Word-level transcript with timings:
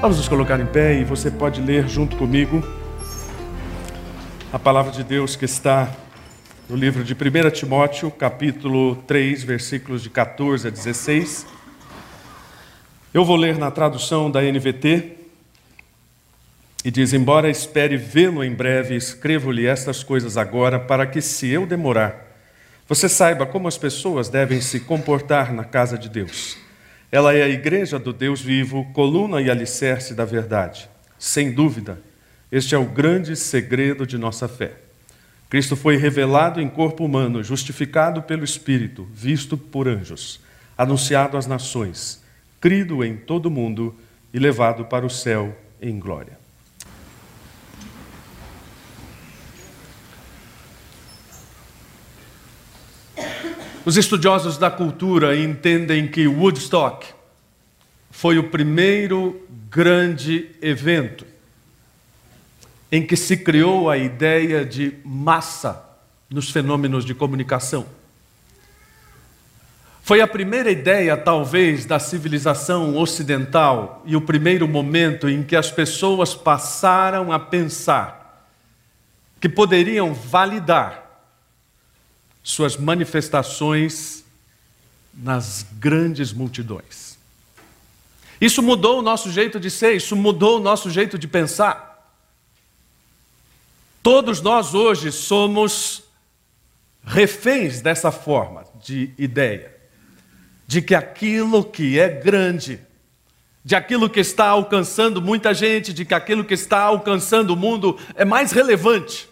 Vamos 0.00 0.16
nos 0.16 0.28
colocar 0.28 0.58
em 0.58 0.64
pé 0.64 0.98
e 0.98 1.04
você 1.04 1.30
pode 1.30 1.60
ler 1.60 1.86
junto 1.86 2.16
comigo 2.16 2.66
a 4.50 4.58
palavra 4.58 4.90
de 4.90 5.04
Deus 5.04 5.36
que 5.36 5.44
está 5.44 5.94
no 6.70 6.74
livro 6.74 7.04
de 7.04 7.12
1 7.12 7.50
Timóteo, 7.50 8.10
capítulo 8.10 8.96
3, 9.06 9.44
versículos 9.44 10.02
de 10.02 10.08
14 10.08 10.68
a 10.68 10.70
16. 10.70 11.46
Eu 13.12 13.26
vou 13.26 13.36
ler 13.36 13.58
na 13.58 13.70
tradução 13.70 14.30
da 14.30 14.40
NVT 14.40 15.18
e 16.82 16.90
diz: 16.90 17.12
Embora 17.12 17.50
espere 17.50 17.98
vê-lo 17.98 18.42
em 18.42 18.54
breve, 18.54 18.96
escrevo-lhe 18.96 19.66
estas 19.66 20.02
coisas 20.02 20.38
agora, 20.38 20.80
para 20.80 21.06
que, 21.06 21.20
se 21.20 21.46
eu 21.46 21.66
demorar, 21.66 22.38
você 22.88 23.06
saiba 23.06 23.44
como 23.44 23.68
as 23.68 23.76
pessoas 23.76 24.30
devem 24.30 24.62
se 24.62 24.80
comportar 24.80 25.52
na 25.52 25.62
casa 25.62 25.98
de 25.98 26.08
Deus 26.08 26.59
ela 27.12 27.34
é 27.34 27.42
a 27.42 27.48
igreja 27.48 27.98
do 27.98 28.12
Deus 28.12 28.40
vivo, 28.40 28.84
coluna 28.92 29.40
e 29.40 29.50
alicerce 29.50 30.14
da 30.14 30.24
verdade. 30.24 30.88
Sem 31.18 31.52
dúvida, 31.52 32.00
este 32.52 32.74
é 32.74 32.78
o 32.78 32.84
grande 32.84 33.36
segredo 33.36 34.06
de 34.06 34.16
nossa 34.16 34.48
fé. 34.48 34.72
Cristo 35.48 35.74
foi 35.76 35.96
revelado 35.96 36.60
em 36.60 36.68
corpo 36.68 37.04
humano, 37.04 37.42
justificado 37.42 38.22
pelo 38.22 38.44
Espírito, 38.44 39.08
visto 39.12 39.56
por 39.58 39.88
anjos, 39.88 40.40
anunciado 40.78 41.36
às 41.36 41.46
nações, 41.46 42.22
crido 42.60 43.04
em 43.04 43.16
todo 43.16 43.46
o 43.46 43.50
mundo 43.50 43.94
e 44.32 44.38
levado 44.38 44.84
para 44.84 45.04
o 45.04 45.10
céu 45.10 45.56
em 45.82 45.98
glória. 45.98 46.39
Os 53.90 53.96
estudiosos 53.96 54.56
da 54.56 54.70
cultura 54.70 55.36
entendem 55.36 56.06
que 56.06 56.28
Woodstock 56.28 57.08
foi 58.08 58.38
o 58.38 58.44
primeiro 58.44 59.44
grande 59.68 60.48
evento 60.62 61.26
em 62.92 63.04
que 63.04 63.16
se 63.16 63.38
criou 63.38 63.90
a 63.90 63.98
ideia 63.98 64.64
de 64.64 64.94
massa 65.04 65.84
nos 66.30 66.50
fenômenos 66.50 67.04
de 67.04 67.16
comunicação. 67.16 67.84
Foi 70.04 70.20
a 70.20 70.26
primeira 70.28 70.70
ideia, 70.70 71.16
talvez, 71.16 71.84
da 71.84 71.98
civilização 71.98 72.96
ocidental 72.96 74.04
e 74.06 74.14
o 74.14 74.20
primeiro 74.20 74.68
momento 74.68 75.28
em 75.28 75.42
que 75.42 75.56
as 75.56 75.68
pessoas 75.68 76.32
passaram 76.32 77.32
a 77.32 77.40
pensar 77.40 78.46
que 79.40 79.48
poderiam 79.48 80.14
validar 80.14 80.99
suas 82.42 82.76
manifestações 82.76 84.24
nas 85.12 85.66
grandes 85.72 86.32
multidões. 86.32 87.18
Isso 88.40 88.62
mudou 88.62 89.00
o 89.00 89.02
nosso 89.02 89.30
jeito 89.30 89.60
de 89.60 89.70
ser, 89.70 89.94
isso 89.94 90.16
mudou 90.16 90.58
o 90.58 90.62
nosso 90.62 90.90
jeito 90.90 91.18
de 91.18 91.28
pensar. 91.28 91.90
Todos 94.02 94.40
nós 94.40 94.72
hoje 94.74 95.12
somos 95.12 96.02
reféns 97.04 97.82
dessa 97.82 98.10
forma 98.10 98.64
de 98.82 99.12
ideia, 99.18 99.76
de 100.66 100.80
que 100.80 100.94
aquilo 100.94 101.62
que 101.62 101.98
é 101.98 102.08
grande, 102.08 102.80
de 103.62 103.76
aquilo 103.76 104.08
que 104.08 104.20
está 104.20 104.46
alcançando 104.46 105.20
muita 105.20 105.52
gente, 105.52 105.92
de 105.92 106.06
que 106.06 106.14
aquilo 106.14 106.44
que 106.44 106.54
está 106.54 106.80
alcançando 106.80 107.50
o 107.50 107.56
mundo 107.56 107.98
é 108.14 108.24
mais 108.24 108.52
relevante. 108.52 109.29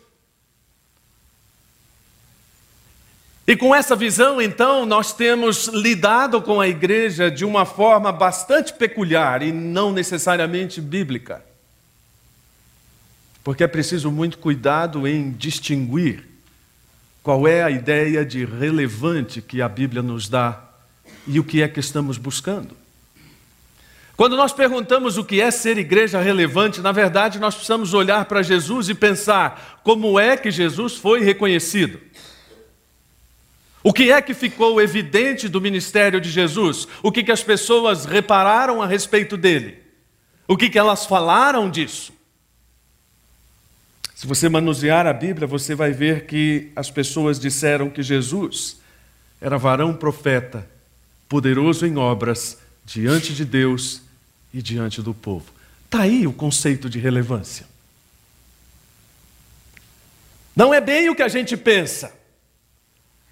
E 3.49 3.57
com 3.57 3.75
essa 3.75 3.97
visão, 3.97 4.43
então, 4.43 4.85
nós 4.85 5.15
temos 5.15 5.69
lidado 5.69 6.43
com 6.43 6.61
a 6.61 6.69
igreja 6.69 7.31
de 7.31 7.47
uma 7.47 7.65
forma 7.65 8.13
bastante 8.13 8.75
peculiar 8.75 9.43
e 9.43 9.51
não 9.51 9.91
necessariamente 9.91 10.83
bíblica. 10.83 11.43
Porque 13.43 13.65
é 13.65 13.67
preciso 13.67 14.13
muito 14.13 14.37
cuidado 14.37 15.09
em 15.09 15.31
distinguir 15.33 16.29
qual 17.23 17.49
é 17.49 17.63
a 17.63 17.71
ideia 17.71 18.23
de 18.23 18.45
relevante 18.45 19.41
que 19.41 19.63
a 19.63 19.69
Bíblia 19.69 20.03
nos 20.03 20.29
dá 20.29 20.63
e 21.27 21.41
o 21.41 21.45
que 21.45 21.63
é 21.63 21.69
que 21.69 21.81
estamos 21.81 22.19
buscando. 22.19 22.77
Quando 24.15 24.37
nós 24.37 24.53
perguntamos 24.53 25.17
o 25.17 25.25
que 25.25 25.41
é 25.41 25.51
ser 25.51 25.79
igreja 25.79 26.21
relevante, 26.21 26.83
na 26.83 26.93
verdade 26.93 27.39
nós 27.39 27.55
precisamos 27.55 27.95
olhar 27.95 28.27
para 28.27 28.43
Jesus 28.43 28.91
e 28.91 28.95
pensar 28.95 29.81
como 29.83 30.21
é 30.21 30.37
que 30.37 30.51
Jesus 30.51 30.97
foi 30.97 31.23
reconhecido. 31.23 31.99
O 33.83 33.93
que 33.93 34.11
é 34.11 34.21
que 34.21 34.35
ficou 34.35 34.81
evidente 34.81 35.49
do 35.49 35.61
ministério 35.61 36.21
de 36.21 36.31
Jesus? 36.31 36.89
O 37.03 37.13
que, 37.13 37.23
que 37.23 37.33
as 37.33 37.43
pessoas 37.43 38.05
repararam 38.05 38.83
a 38.83 38.87
respeito 38.87 39.37
dele? 39.37 39.79
O 40.47 40.57
que, 40.57 40.69
que 40.69 40.79
elas 40.79 41.07
falaram 41.07 41.71
disso? 41.71 42.13
Se 44.15 44.27
você 44.27 44.49
manusear 44.49 45.07
a 45.07 45.13
Bíblia, 45.13 45.47
você 45.47 45.77
vai 45.77 45.93
ver 45.93 46.27
que 46.27 46.73
as 46.75 46.91
pessoas 46.91 47.39
disseram 47.39 47.89
que 47.89 48.03
Jesus 48.03 48.79
era 49.41 49.57
varão 49.57 49.95
profeta, 49.95 50.69
poderoso 51.29 51.87
em 51.87 51.97
obras, 51.97 52.59
diante 52.85 53.33
de 53.33 53.45
Deus 53.45 54.03
e 54.53 54.61
diante 54.61 55.01
do 55.01 55.15
povo. 55.15 55.53
Está 55.85 56.01
aí 56.01 56.27
o 56.27 56.33
conceito 56.33 56.91
de 56.91 56.99
relevância. 56.99 57.65
Não 60.57 60.75
é 60.75 60.81
bem 60.81 61.09
o 61.09 61.15
que 61.15 61.23
a 61.23 61.29
gente 61.29 61.57
pensa. 61.57 62.18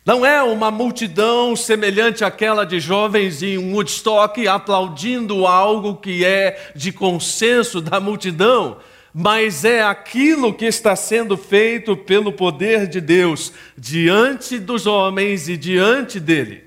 Não 0.06 0.24
é 0.24 0.40
uma 0.40 0.70
multidão 0.70 1.56
semelhante 1.56 2.24
àquela 2.24 2.64
de 2.64 2.78
jovens 2.78 3.42
em 3.42 3.58
Woodstock 3.58 4.46
aplaudindo 4.46 5.44
algo 5.48 5.96
que 5.96 6.24
é 6.24 6.70
de 6.76 6.92
consenso 6.92 7.80
da 7.80 7.98
multidão, 7.98 8.76
mas 9.12 9.64
é 9.64 9.82
aquilo 9.82 10.54
que 10.54 10.64
está 10.64 10.94
sendo 10.94 11.36
feito 11.36 11.96
pelo 11.96 12.32
poder 12.32 12.86
de 12.86 13.00
Deus 13.00 13.52
diante 13.76 14.60
dos 14.60 14.86
homens 14.86 15.48
e 15.48 15.56
diante 15.56 16.20
dele. 16.20 16.62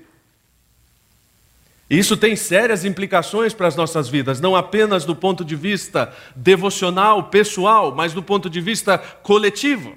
Isso 1.88 2.18
tem 2.18 2.36
sérias 2.36 2.84
implicações 2.84 3.54
para 3.54 3.68
as 3.68 3.74
nossas 3.74 4.06
vidas, 4.06 4.38
não 4.38 4.54
apenas 4.54 5.06
do 5.06 5.16
ponto 5.16 5.46
de 5.46 5.56
vista 5.56 6.14
devocional, 6.36 7.30
pessoal, 7.30 7.94
mas 7.94 8.12
do 8.12 8.22
ponto 8.22 8.50
de 8.50 8.60
vista 8.60 8.98
coletivo. 8.98 9.96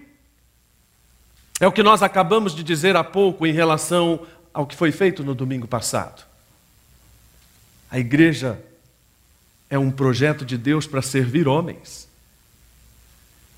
É 1.64 1.68
o 1.68 1.72
que 1.72 1.82
nós 1.82 2.04
acabamos 2.04 2.54
de 2.54 2.62
dizer 2.62 2.98
há 2.98 3.06
pouco 3.06 3.48
em 3.48 3.54
relação 3.54 4.28
ao 4.54 4.68
que 4.68 4.76
foi 4.76 4.92
feito 4.92 5.24
no 5.24 5.34
domingo 5.34 5.66
passado. 5.66 6.26
A 7.90 7.98
igreja 7.98 8.62
é 9.70 9.80
um 9.80 9.90
projeto 9.90 10.44
de 10.44 10.58
Deus 10.58 10.86
para 10.86 11.02
servir 11.02 11.48
homens. 11.48 12.10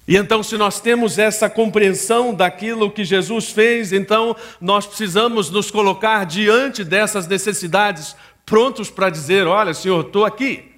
E 0.08 0.16
então, 0.16 0.44
se 0.44 0.56
nós 0.56 0.80
temos 0.80 1.18
essa 1.18 1.50
compreensão 1.50 2.32
daquilo 2.32 2.92
que 2.92 3.04
Jesus 3.04 3.50
fez, 3.50 3.92
então 3.92 4.36
nós 4.62 4.86
precisamos 4.86 5.50
nos 5.50 5.72
colocar 5.72 6.28
diante 6.28 6.84
dessas 6.84 7.26
necessidades, 7.26 8.16
prontos 8.46 8.92
para 8.92 9.10
dizer: 9.10 9.48
Olha, 9.48 9.74
Senhor, 9.74 10.06
estou 10.06 10.26
aqui. 10.26 10.76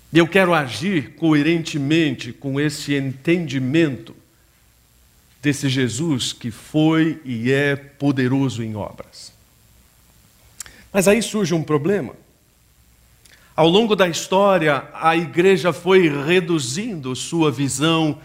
E 0.00 0.01
eu 0.18 0.28
quero 0.28 0.52
agir 0.52 1.14
coerentemente 1.14 2.32
com 2.32 2.60
esse 2.60 2.94
entendimento 2.94 4.14
desse 5.40 5.68
Jesus 5.68 6.32
que 6.32 6.50
foi 6.50 7.20
e 7.24 7.50
é 7.50 7.74
poderoso 7.74 8.62
em 8.62 8.76
obras. 8.76 9.32
Mas 10.92 11.08
aí 11.08 11.22
surge 11.22 11.54
um 11.54 11.62
problema. 11.62 12.14
Ao 13.56 13.68
longo 13.68 13.96
da 13.96 14.08
história, 14.08 14.84
a 14.94 15.16
igreja 15.16 15.72
foi 15.72 16.08
reduzindo 16.08 17.16
sua 17.16 17.50
visão 17.50 18.18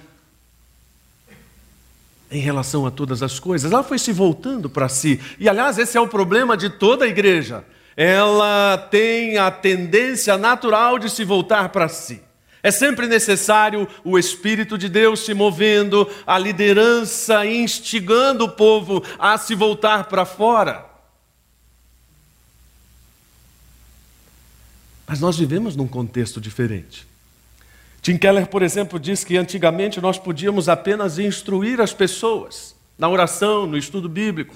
em 2.29 2.39
relação 2.39 2.85
a 2.85 2.91
todas 2.91 3.23
as 3.23 3.39
coisas. 3.39 3.71
Ela 3.71 3.83
foi 3.83 3.97
se 3.97 4.11
voltando 4.11 4.69
para 4.69 4.89
si. 4.89 5.19
E, 5.39 5.47
aliás, 5.47 5.77
esse 5.77 5.97
é 5.97 6.01
o 6.01 6.07
problema 6.07 6.57
de 6.57 6.69
toda 6.69 7.05
a 7.05 7.07
igreja 7.07 7.65
ela 7.97 8.77
tem 8.77 9.39
a 9.39 9.49
tendência 9.49 10.37
natural 10.37 10.99
de 10.99 11.09
se 11.09 11.23
voltar 11.23 11.69
para 11.69 11.89
si. 11.89 12.21
É 12.61 12.69
sempre 12.69 13.07
necessário 13.07 13.87
o 14.03 14.19
Espírito 14.19 14.77
de 14.77 14.87
Deus 14.87 15.21
se 15.21 15.33
movendo, 15.33 16.07
a 16.25 16.37
liderança 16.37 17.43
instigando 17.43 18.45
o 18.45 18.49
povo 18.49 19.03
a 19.17 19.35
se 19.39 19.55
voltar 19.55 20.03
para 20.03 20.25
fora. 20.25 20.85
Mas 25.07 25.19
nós 25.19 25.37
vivemos 25.37 25.75
num 25.75 25.87
contexto 25.87 26.39
diferente. 26.39 27.07
Tim 28.01 28.17
Keller, 28.17 28.47
por 28.47 28.61
exemplo, 28.61 28.99
diz 28.99 29.23
que 29.23 29.37
antigamente 29.37 29.99
nós 29.99 30.19
podíamos 30.19 30.69
apenas 30.69 31.17
instruir 31.17 31.81
as 31.81 31.93
pessoas 31.93 32.75
na 32.97 33.09
oração, 33.09 33.65
no 33.65 33.77
estudo 33.77 34.07
bíblico. 34.07 34.55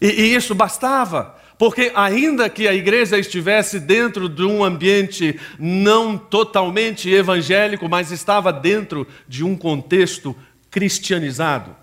E, 0.00 0.06
e 0.06 0.34
isso 0.34 0.54
bastava. 0.54 1.41
Porque, 1.58 1.92
ainda 1.94 2.48
que 2.50 2.66
a 2.66 2.74
igreja 2.74 3.18
estivesse 3.18 3.78
dentro 3.78 4.28
de 4.28 4.42
um 4.42 4.64
ambiente 4.64 5.38
não 5.58 6.18
totalmente 6.18 7.08
evangélico, 7.08 7.88
mas 7.88 8.10
estava 8.10 8.52
dentro 8.52 9.06
de 9.28 9.44
um 9.44 9.56
contexto 9.56 10.34
cristianizado, 10.70 11.76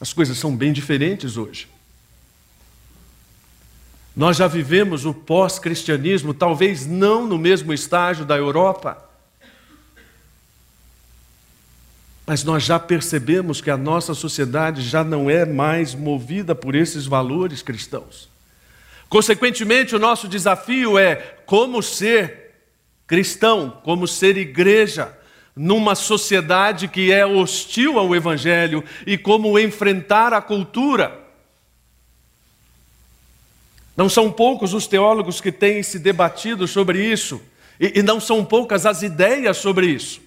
as 0.00 0.12
coisas 0.12 0.36
são 0.36 0.54
bem 0.54 0.72
diferentes 0.72 1.36
hoje. 1.36 1.68
Nós 4.14 4.38
já 4.38 4.46
vivemos 4.46 5.04
o 5.04 5.12
pós-cristianismo, 5.12 6.32
talvez 6.32 6.86
não 6.86 7.26
no 7.26 7.38
mesmo 7.38 7.72
estágio 7.72 8.24
da 8.24 8.36
Europa, 8.36 9.02
mas 12.26 12.42
nós 12.42 12.64
já 12.64 12.78
percebemos 12.78 13.60
que 13.60 13.70
a 13.70 13.76
nossa 13.76 14.12
sociedade 14.12 14.82
já 14.82 15.04
não 15.04 15.30
é 15.30 15.46
mais 15.46 15.94
movida 15.94 16.54
por 16.54 16.74
esses 16.74 17.06
valores 17.06 17.62
cristãos. 17.62 18.28
Consequentemente, 19.08 19.94
o 19.94 19.98
nosso 19.98 20.28
desafio 20.28 20.98
é 20.98 21.16
como 21.46 21.82
ser 21.82 22.54
cristão, 23.06 23.80
como 23.84 24.06
ser 24.06 24.36
igreja, 24.36 25.16
numa 25.54 25.94
sociedade 25.94 26.88
que 26.88 27.12
é 27.12 27.24
hostil 27.24 27.98
ao 27.98 28.14
Evangelho 28.14 28.84
e 29.06 29.16
como 29.16 29.58
enfrentar 29.58 30.32
a 30.32 30.42
cultura. 30.42 31.26
Não 33.96 34.08
são 34.08 34.30
poucos 34.30 34.74
os 34.74 34.86
teólogos 34.86 35.40
que 35.40 35.50
têm 35.50 35.82
se 35.82 35.98
debatido 35.98 36.68
sobre 36.68 37.02
isso, 37.02 37.40
e, 37.80 38.02
não 38.02 38.20
são 38.20 38.44
poucas 38.44 38.84
as 38.84 39.02
ideias 39.02 39.56
sobre 39.56 39.86
isso. 39.86 40.20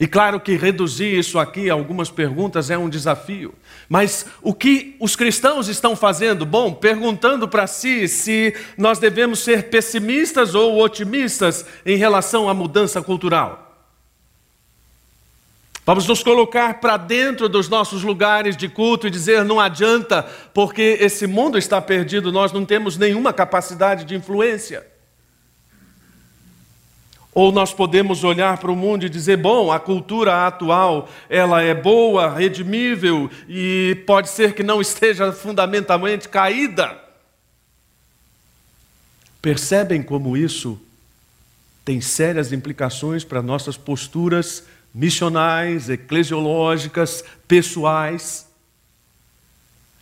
E 0.00 0.08
claro 0.08 0.40
que 0.40 0.56
reduzir 0.56 1.18
isso 1.18 1.38
aqui 1.38 1.68
a 1.68 1.74
algumas 1.74 2.10
perguntas 2.10 2.70
é 2.70 2.78
um 2.78 2.88
desafio. 2.88 3.52
Mas 3.86 4.24
o 4.40 4.54
que 4.54 4.96
os 4.98 5.14
cristãos 5.14 5.68
estão 5.68 5.94
fazendo? 5.94 6.46
Bom, 6.46 6.72
perguntando 6.72 7.46
para 7.46 7.66
si 7.66 8.08
se 8.08 8.54
nós 8.78 8.98
devemos 8.98 9.40
ser 9.40 9.68
pessimistas 9.68 10.54
ou 10.54 10.82
otimistas 10.82 11.66
em 11.84 11.98
relação 11.98 12.48
à 12.48 12.54
mudança 12.54 13.02
cultural. 13.02 13.66
Vamos 15.84 16.06
nos 16.06 16.22
colocar 16.22 16.80
para 16.80 16.96
dentro 16.96 17.46
dos 17.46 17.68
nossos 17.68 18.02
lugares 18.02 18.56
de 18.56 18.70
culto 18.70 19.06
e 19.06 19.10
dizer: 19.10 19.44
não 19.44 19.60
adianta, 19.60 20.22
porque 20.54 20.96
esse 20.98 21.26
mundo 21.26 21.58
está 21.58 21.78
perdido, 21.78 22.32
nós 22.32 22.52
não 22.52 22.64
temos 22.64 22.96
nenhuma 22.96 23.34
capacidade 23.34 24.06
de 24.06 24.14
influência. 24.14 24.89
Ou 27.32 27.52
nós 27.52 27.72
podemos 27.72 28.24
olhar 28.24 28.58
para 28.58 28.72
o 28.72 28.76
mundo 28.76 29.06
e 29.06 29.08
dizer, 29.08 29.36
bom, 29.36 29.70
a 29.70 29.78
cultura 29.78 30.46
atual, 30.46 31.08
ela 31.28 31.62
é 31.62 31.72
boa, 31.72 32.34
redimível 32.34 33.30
e 33.48 34.02
pode 34.04 34.28
ser 34.28 34.52
que 34.52 34.64
não 34.64 34.80
esteja 34.80 35.32
fundamentalmente 35.32 36.28
caída. 36.28 36.98
Percebem 39.40 40.02
como 40.02 40.36
isso 40.36 40.80
tem 41.84 42.00
sérias 42.00 42.52
implicações 42.52 43.22
para 43.24 43.40
nossas 43.40 43.76
posturas 43.76 44.64
missionais, 44.92 45.88
eclesiológicas, 45.88 47.24
pessoais? 47.46 48.48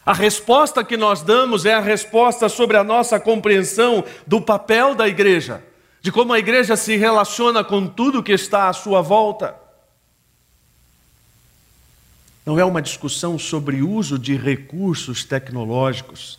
A 0.05 0.15
resposta 0.15 0.83
que 0.83 0.97
nós 0.97 1.21
damos 1.21 1.67
é 1.67 1.75
a 1.75 1.81
resposta 1.81 2.49
sobre 2.49 2.79
a 2.79 2.83
nossa 2.83 3.21
compreensão 3.21 4.03
do 4.27 4.41
papel 4.41 4.95
da 4.95 5.07
igreja 5.07 5.63
de 6.01 6.13
como 6.13 6.33
a 6.33 6.39
igreja 6.39 6.77
se 6.77 6.97
relaciona 6.97 7.65
com 7.65 7.87
tudo 7.87 8.23
que 8.23 8.33
está 8.33 8.69
à 8.69 8.73
sua 8.73 9.03
volta. 9.03 9.55
Não 12.47 12.59
é 12.59 12.65
uma 12.65 12.81
discussão 12.81 13.39
sobre 13.39 13.83
uso 13.83 14.19
de 14.19 14.37
recursos 14.37 15.25
tecnológicos. 15.25 16.39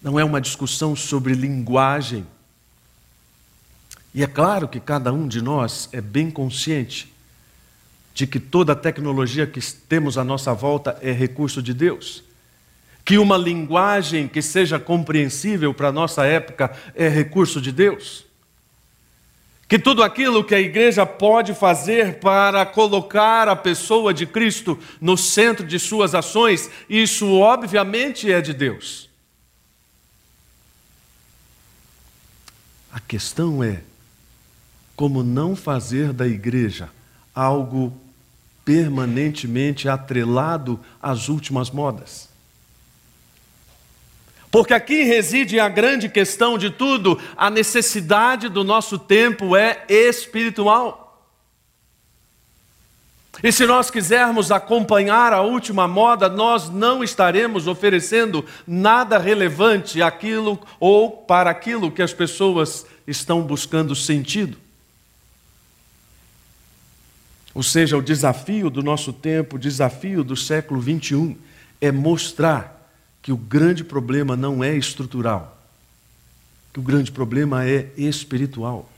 Não 0.00 0.18
é 0.18 0.24
uma 0.24 0.40
discussão 0.40 0.94
sobre 0.94 1.34
linguagem. 1.34 2.26
E 4.14 4.22
é 4.22 4.26
claro 4.26 4.68
que 4.68 4.80
cada 4.80 5.12
um 5.12 5.28
de 5.28 5.42
nós 5.42 5.88
é 5.92 6.00
bem 6.00 6.30
consciente 6.30 7.12
de 8.14 8.26
que 8.26 8.40
toda 8.40 8.72
a 8.72 8.76
tecnologia 8.76 9.46
que 9.46 9.60
temos 9.60 10.16
à 10.16 10.24
nossa 10.24 10.54
volta 10.54 10.96
é 11.02 11.12
recurso 11.12 11.60
de 11.60 11.74
Deus. 11.74 12.24
Que 13.04 13.18
uma 13.18 13.36
linguagem 13.36 14.26
que 14.26 14.40
seja 14.40 14.78
compreensível 14.78 15.74
para 15.74 15.88
a 15.88 15.92
nossa 15.92 16.24
época 16.24 16.74
é 16.94 17.08
recurso 17.08 17.60
de 17.60 17.70
Deus 17.70 18.25
que 19.68 19.78
tudo 19.78 20.02
aquilo 20.02 20.44
que 20.44 20.54
a 20.54 20.60
igreja 20.60 21.04
pode 21.04 21.52
fazer 21.52 22.20
para 22.20 22.64
colocar 22.64 23.48
a 23.48 23.56
pessoa 23.56 24.14
de 24.14 24.24
Cristo 24.24 24.78
no 25.00 25.16
centro 25.16 25.66
de 25.66 25.78
suas 25.78 26.14
ações, 26.14 26.70
isso 26.88 27.32
obviamente 27.38 28.30
é 28.30 28.40
de 28.40 28.52
Deus. 28.52 29.10
A 32.92 33.00
questão 33.00 33.62
é 33.62 33.82
como 34.94 35.22
não 35.22 35.54
fazer 35.54 36.12
da 36.12 36.26
igreja 36.26 36.88
algo 37.34 37.92
permanentemente 38.64 39.88
atrelado 39.88 40.80
às 41.02 41.28
últimas 41.28 41.70
modas. 41.70 42.35
Porque 44.50 44.72
aqui 44.72 45.02
reside 45.02 45.58
a 45.60 45.68
grande 45.68 46.08
questão 46.08 46.56
de 46.56 46.70
tudo: 46.70 47.20
a 47.36 47.50
necessidade 47.50 48.48
do 48.48 48.64
nosso 48.64 48.98
tempo 48.98 49.56
é 49.56 49.84
espiritual. 49.88 51.06
E 53.42 53.52
se 53.52 53.66
nós 53.66 53.90
quisermos 53.90 54.50
acompanhar 54.50 55.32
a 55.32 55.42
última 55.42 55.86
moda, 55.86 56.28
nós 56.28 56.70
não 56.70 57.04
estaremos 57.04 57.66
oferecendo 57.66 58.44
nada 58.66 59.18
relevante 59.18 60.00
aquilo 60.00 60.58
ou 60.80 61.10
para 61.10 61.50
aquilo 61.50 61.90
que 61.90 62.00
as 62.00 62.14
pessoas 62.14 62.86
estão 63.06 63.42
buscando 63.42 63.94
sentido. 63.94 64.56
Ou 67.54 67.62
seja, 67.62 67.96
o 67.96 68.02
desafio 68.02 68.70
do 68.70 68.82
nosso 68.82 69.12
tempo, 69.12 69.56
o 69.56 69.58
desafio 69.58 70.24
do 70.24 70.36
século 70.36 70.80
21 70.80 71.36
é 71.80 71.92
mostrar 71.92 72.75
que 73.26 73.32
o 73.32 73.36
grande 73.36 73.82
problema 73.82 74.36
não 74.36 74.62
é 74.62 74.76
estrutural, 74.76 75.60
que 76.72 76.78
o 76.78 76.82
grande 76.82 77.10
problema 77.10 77.66
é 77.66 77.88
espiritual. 77.96 78.88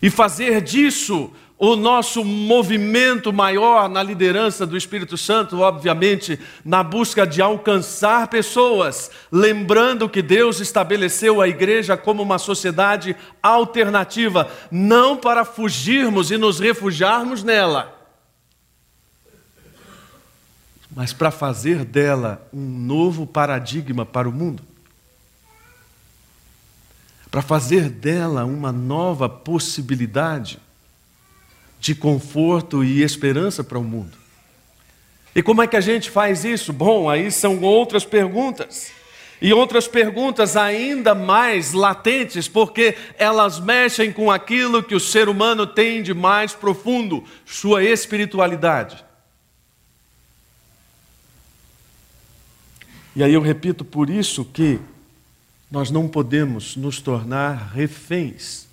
E 0.00 0.08
fazer 0.08 0.62
disso 0.62 1.30
o 1.58 1.76
nosso 1.76 2.24
movimento 2.24 3.30
maior 3.30 3.90
na 3.90 4.02
liderança 4.02 4.66
do 4.66 4.74
Espírito 4.74 5.18
Santo, 5.18 5.60
obviamente, 5.60 6.40
na 6.64 6.82
busca 6.82 7.26
de 7.26 7.42
alcançar 7.42 8.28
pessoas, 8.28 9.10
lembrando 9.30 10.08
que 10.08 10.22
Deus 10.22 10.58
estabeleceu 10.58 11.42
a 11.42 11.46
igreja 11.46 11.98
como 11.98 12.22
uma 12.22 12.38
sociedade 12.38 13.14
alternativa, 13.42 14.50
não 14.70 15.14
para 15.14 15.44
fugirmos 15.44 16.30
e 16.30 16.38
nos 16.38 16.58
refugiarmos 16.58 17.44
nela, 17.44 17.93
mas 20.94 21.12
para 21.12 21.30
fazer 21.30 21.84
dela 21.84 22.46
um 22.52 22.60
novo 22.60 23.26
paradigma 23.26 24.06
para 24.06 24.28
o 24.28 24.32
mundo. 24.32 24.62
Para 27.30 27.42
fazer 27.42 27.90
dela 27.90 28.44
uma 28.44 28.70
nova 28.70 29.28
possibilidade 29.28 30.58
de 31.80 31.94
conforto 31.94 32.84
e 32.84 33.02
esperança 33.02 33.64
para 33.64 33.78
o 33.78 33.82
mundo. 33.82 34.16
E 35.34 35.42
como 35.42 35.60
é 35.60 35.66
que 35.66 35.76
a 35.76 35.80
gente 35.80 36.10
faz 36.10 36.44
isso? 36.44 36.72
Bom, 36.72 37.10
aí 37.10 37.30
são 37.32 37.60
outras 37.60 38.04
perguntas. 38.04 38.92
E 39.42 39.52
outras 39.52 39.88
perguntas 39.88 40.56
ainda 40.56 41.12
mais 41.12 41.72
latentes, 41.72 42.46
porque 42.46 42.96
elas 43.18 43.58
mexem 43.58 44.12
com 44.12 44.30
aquilo 44.30 44.80
que 44.80 44.94
o 44.94 45.00
ser 45.00 45.28
humano 45.28 45.66
tem 45.66 46.04
de 46.04 46.14
mais 46.14 46.52
profundo, 46.52 47.24
sua 47.44 47.82
espiritualidade. 47.82 49.04
E 53.16 53.22
aí 53.22 53.32
eu 53.32 53.40
repito, 53.40 53.84
por 53.84 54.10
isso 54.10 54.44
que 54.44 54.80
nós 55.70 55.90
não 55.90 56.08
podemos 56.08 56.76
nos 56.76 57.00
tornar 57.00 57.72
reféns 57.72 58.66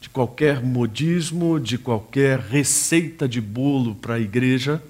de 0.00 0.08
qualquer 0.08 0.62
modismo, 0.62 1.58
de 1.58 1.78
qualquer 1.78 2.38
receita 2.38 3.28
de 3.28 3.40
bolo 3.40 3.94
para 3.94 4.14
a 4.14 4.20
igreja, 4.20 4.82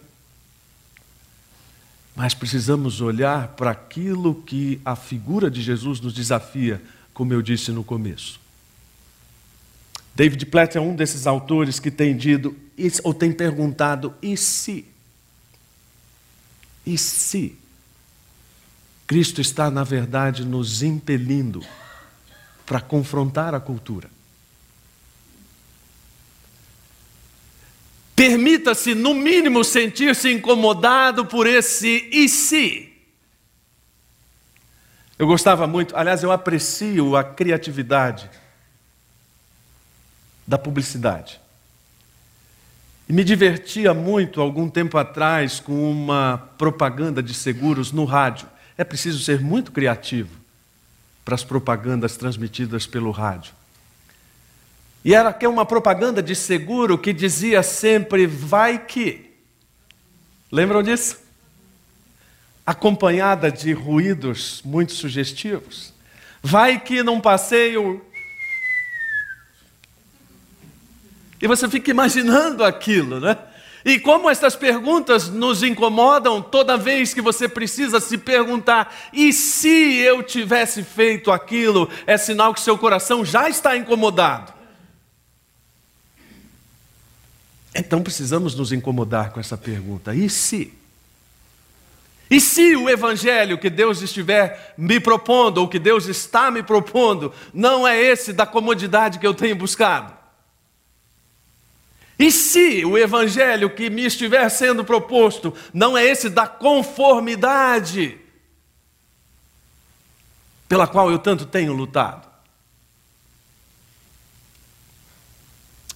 mas 2.15 2.35
precisamos 2.35 3.01
olhar 3.01 3.49
para 3.49 3.71
aquilo 3.71 4.35
que 4.35 4.81
a 4.85 4.95
figura 4.95 5.51
de 5.51 5.63
Jesus 5.63 6.01
nos 6.01 6.13
desafia, 6.13 6.83
como 7.13 7.33
eu 7.33 7.41
disse 7.41 7.71
no 7.71 7.83
começo. 7.83 8.41
David 10.15 10.47
Platt 10.47 10.77
é 10.77 10.81
um 10.81 10.95
desses 10.95 11.27
autores 11.27 11.81
que 11.81 11.91
tem 11.91 12.17
dito, 12.17 12.55
ou 13.03 13.15
tem 13.15 13.33
perguntado, 13.33 14.15
e 14.23 14.37
se? 14.37 14.85
E 16.87 16.97
se? 16.99 17.57
Cristo 19.07 19.41
está, 19.41 19.71
na 19.71 19.85
verdade, 19.85 20.45
nos 20.45 20.83
impelindo 20.83 21.63
para 22.65 22.81
confrontar 22.81 23.55
a 23.55 23.61
cultura. 23.61 24.09
Permita-se, 28.17 28.95
no 28.95 29.13
mínimo, 29.13 29.63
sentir-se 29.65 30.33
incomodado 30.33 31.27
por 31.27 31.47
esse 31.47 32.09
e 32.11 32.29
se. 32.29 32.93
Eu 35.19 35.27
gostava 35.27 35.67
muito, 35.67 35.97
aliás, 35.97 36.23
eu 36.23 36.33
aprecio 36.33 37.17
a 37.17 37.23
criatividade 37.23 38.31
da 40.47 40.57
publicidade. 40.57 41.41
E 43.09 43.13
me 43.13 43.23
divertia 43.23 43.93
muito 43.93 44.41
algum 44.41 44.71
tempo 44.71 44.97
atrás 44.97 45.61
com 45.61 45.91
uma 45.91 46.39
propaganda 46.57 47.23
de 47.23 47.35
seguros 47.35 47.93
no 47.93 48.05
rádio 48.05 48.54
é 48.77 48.85
preciso 48.85 49.23
ser 49.23 49.41
muito 49.41 49.73
criativo 49.73 50.31
para 51.25 51.35
as 51.35 51.45
propagandas 51.45 52.17
transmitidas 52.17 52.87
pelo 52.87 53.11
rádio. 53.11 53.53
E 55.05 55.15
era 55.15 55.33
que 55.33 55.47
uma 55.47 55.67
propaganda 55.67 56.23
de 56.23 56.35
seguro 56.35 56.99
que 56.99 57.13
dizia 57.13 57.63
sempre 57.63 58.27
vai 58.27 58.79
que. 58.79 59.31
Lembram 60.51 60.83
disso? 60.83 61.19
Acompanhada 62.67 63.51
de 63.51 63.73
ruídos 63.73 64.63
muito 64.65 64.93
sugestivos. 64.93 65.93
Vai 66.43 66.81
que 66.81 67.03
num 67.03 67.21
passeio. 67.21 68.05
E 71.41 71.47
você 71.47 71.69
fica 71.69 71.91
imaginando 71.91 72.65
aquilo, 72.65 73.21
né? 73.21 73.37
E 73.85 73.99
como 73.99 74.31
essas 74.31 74.57
perguntas 74.57 75.29
nos 75.29 75.63
incomodam 75.63 76.41
toda 76.41 76.77
vez 76.77 77.13
que 77.13 77.21
você 77.21 77.47
precisa 77.47 78.01
se 78.01 78.17
perguntar: 78.17 78.95
e 79.13 79.33
se 79.33 79.97
eu 79.97 80.23
tivesse 80.23 80.83
feito 80.83 81.31
aquilo? 81.31 81.91
É 82.07 82.17
sinal 82.17 82.55
que 82.55 82.61
seu 82.61 82.79
coração 82.79 83.25
já 83.25 83.49
está 83.49 83.77
incomodado. 83.77 84.55
Então 87.75 88.03
precisamos 88.03 88.55
nos 88.55 88.73
incomodar 88.73 89.33
com 89.33 89.41
essa 89.41 89.59
pergunta: 89.59 90.15
e 90.15 90.31
se? 90.31 90.73
E 92.31 92.41
se 92.41 92.75
o 92.75 92.89
evangelho 92.89 93.59
que 93.59 93.69
Deus 93.69 94.01
estiver 94.01 94.75
me 94.79 94.99
propondo, 94.99 95.59
ou 95.59 95.69
que 95.69 95.79
Deus 95.79 96.07
está 96.07 96.51
me 96.51 96.63
propondo, 96.63 97.33
não 97.53 97.87
é 97.87 98.01
esse 98.01 98.33
da 98.33 98.47
comodidade 98.47 99.19
que 99.19 99.27
eu 99.27 99.35
tenho 99.35 99.55
buscado? 99.55 100.24
E 102.19 102.31
se 102.31 102.85
o 102.85 102.97
evangelho 102.97 103.71
que 103.71 103.91
me 103.91 104.05
estiver 104.05 104.49
sendo 104.49 104.85
proposto 104.85 105.53
não 105.73 105.97
é 105.97 106.05
esse 106.05 106.29
da 106.29 106.47
conformidade 106.47 108.19
pela 110.69 110.87
qual 110.87 111.11
eu 111.11 111.19
tanto 111.19 111.45
tenho 111.45 111.73
lutado? 111.73 112.27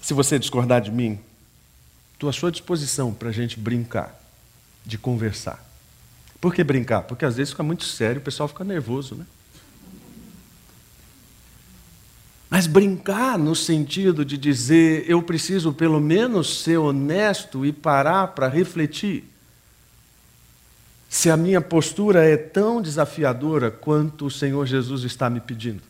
Se 0.02 0.14
você 0.14 0.38
discordar 0.38 0.80
de 0.80 0.90
mim, 0.90 1.20
estou 2.14 2.28
à 2.28 2.32
sua 2.32 2.50
disposição 2.50 3.12
para 3.12 3.28
a 3.28 3.32
gente 3.32 3.58
brincar, 3.58 4.18
de 4.84 4.96
conversar. 4.96 5.64
Por 6.40 6.54
que 6.54 6.64
brincar? 6.64 7.02
Porque 7.02 7.24
às 7.24 7.36
vezes 7.36 7.50
fica 7.50 7.62
muito 7.62 7.84
sério, 7.84 8.20
o 8.20 8.24
pessoal 8.24 8.48
fica 8.48 8.64
nervoso, 8.64 9.14
né? 9.14 9.26
Mas 12.50 12.66
brincar 12.66 13.38
no 13.38 13.54
sentido 13.54 14.24
de 14.24 14.38
dizer, 14.38 15.04
eu 15.08 15.22
preciso 15.22 15.72
pelo 15.72 16.00
menos 16.00 16.62
ser 16.62 16.78
honesto 16.78 17.64
e 17.66 17.72
parar 17.72 18.28
para 18.28 18.48
refletir. 18.48 19.24
Se 21.10 21.30
a 21.30 21.36
minha 21.36 21.60
postura 21.60 22.24
é 22.24 22.36
tão 22.36 22.80
desafiadora 22.80 23.70
quanto 23.70 24.26
o 24.26 24.30
Senhor 24.30 24.66
Jesus 24.66 25.02
está 25.04 25.28
me 25.28 25.40
pedindo. 25.40 25.82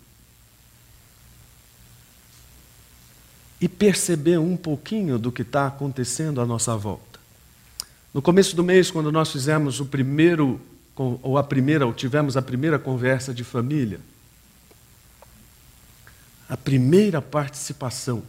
E 3.61 3.69
perceber 3.69 4.39
um 4.39 4.57
pouquinho 4.57 5.19
do 5.19 5.33
que 5.33 5.43
está 5.43 5.67
acontecendo 5.67 6.41
à 6.41 6.47
nossa 6.47 6.77
volta. 6.77 7.19
No 8.13 8.23
começo 8.23 8.57
do 8.57 8.65
mês, 8.65 8.91
quando 8.91 9.13
nós 9.13 9.31
fizemos 9.31 9.81
o 9.81 9.87
primeiro, 9.87 10.61
ou 10.97 11.37
a 11.39 11.43
primeira, 11.43 11.87
ou 11.87 11.93
tivemos 11.93 12.37
a 12.37 12.43
primeira 12.43 12.79
conversa 12.79 13.35
de 13.35 13.45
família, 13.45 14.01
a 16.49 16.57
primeira 16.57 17.21
participação 17.21 18.23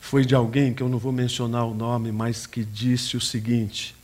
foi 0.00 0.24
de 0.24 0.34
alguém 0.34 0.74
que 0.74 0.82
eu 0.82 0.88
não 0.88 0.98
vou 0.98 1.12
mencionar 1.12 1.64
o 1.64 1.74
nome, 1.74 2.12
mas 2.12 2.46
que 2.46 2.64
disse 2.64 3.16
o 3.16 3.20
seguinte: 3.20 3.94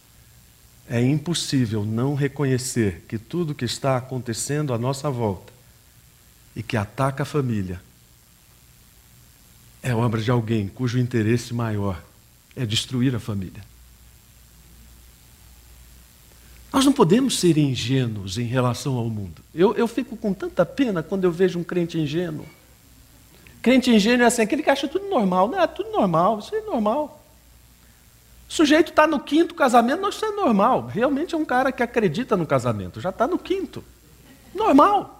é 0.88 1.02
impossível 1.02 1.84
não 1.84 2.14
reconhecer 2.14 3.04
que 3.06 3.18
tudo 3.18 3.54
que 3.54 3.64
está 3.64 3.96
acontecendo 3.96 4.72
à 4.72 4.78
nossa 4.78 5.10
volta 5.10 5.52
e 6.56 6.62
que 6.62 6.76
ataca 6.76 7.24
a 7.24 7.26
família 7.26 7.80
é 9.82 9.94
obra 9.94 10.20
de 10.20 10.30
alguém 10.30 10.68
cujo 10.68 10.98
interesse 10.98 11.54
maior 11.54 12.02
é 12.56 12.66
destruir 12.66 13.14
a 13.14 13.20
família. 13.20 13.62
Nós 16.72 16.84
não 16.84 16.92
podemos 16.92 17.38
ser 17.38 17.56
ingênuos 17.56 18.36
em 18.36 18.44
relação 18.44 18.96
ao 18.96 19.08
mundo. 19.08 19.42
Eu, 19.54 19.74
eu 19.74 19.88
fico 19.88 20.16
com 20.16 20.34
tanta 20.34 20.66
pena 20.66 21.02
quando 21.02 21.24
eu 21.24 21.32
vejo 21.32 21.58
um 21.58 21.64
crente 21.64 21.98
ingênuo. 21.98 22.46
Crente 23.62 23.90
ingênuo 23.90 24.24
é 24.24 24.26
assim, 24.26 24.42
aquele 24.42 24.62
que 24.62 24.70
acha 24.70 24.86
tudo 24.86 25.08
normal. 25.08 25.48
Não, 25.48 25.60
é 25.60 25.66
tudo 25.66 25.90
normal, 25.90 26.38
isso 26.38 26.54
é 26.54 26.60
normal. 26.60 27.22
O 28.48 28.52
sujeito 28.52 28.90
está 28.90 29.06
no 29.06 29.20
quinto 29.20 29.54
casamento, 29.54 30.00
não, 30.00 30.08
isso 30.08 30.24
é 30.24 30.30
normal. 30.30 30.86
Realmente 30.86 31.34
é 31.34 31.38
um 31.38 31.44
cara 31.44 31.72
que 31.72 31.82
acredita 31.82 32.36
no 32.36 32.46
casamento, 32.46 33.00
já 33.00 33.10
está 33.10 33.26
no 33.26 33.38
quinto. 33.38 33.82
Normal. 34.54 35.17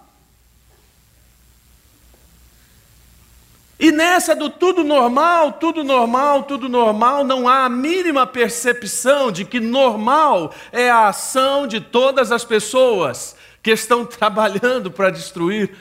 E 3.79 3.93
nessa 3.93 4.35
do 4.35 4.49
tudo 4.49 4.83
normal, 4.83 5.53
tudo 5.53 5.85
normal, 5.85 6.43
tudo 6.43 6.67
normal, 6.67 7.23
não 7.23 7.47
há 7.47 7.63
a 7.63 7.69
mínima 7.69 8.27
percepção 8.27 9.31
de 9.31 9.45
que 9.45 9.61
normal 9.61 10.53
é 10.73 10.89
a 10.89 11.07
ação 11.07 11.65
de 11.65 11.79
todas 11.79 12.29
as 12.29 12.43
pessoas 12.43 13.37
que 13.63 13.71
estão 13.71 14.03
trabalhando 14.05 14.91
para 14.91 15.09
destruir 15.09 15.73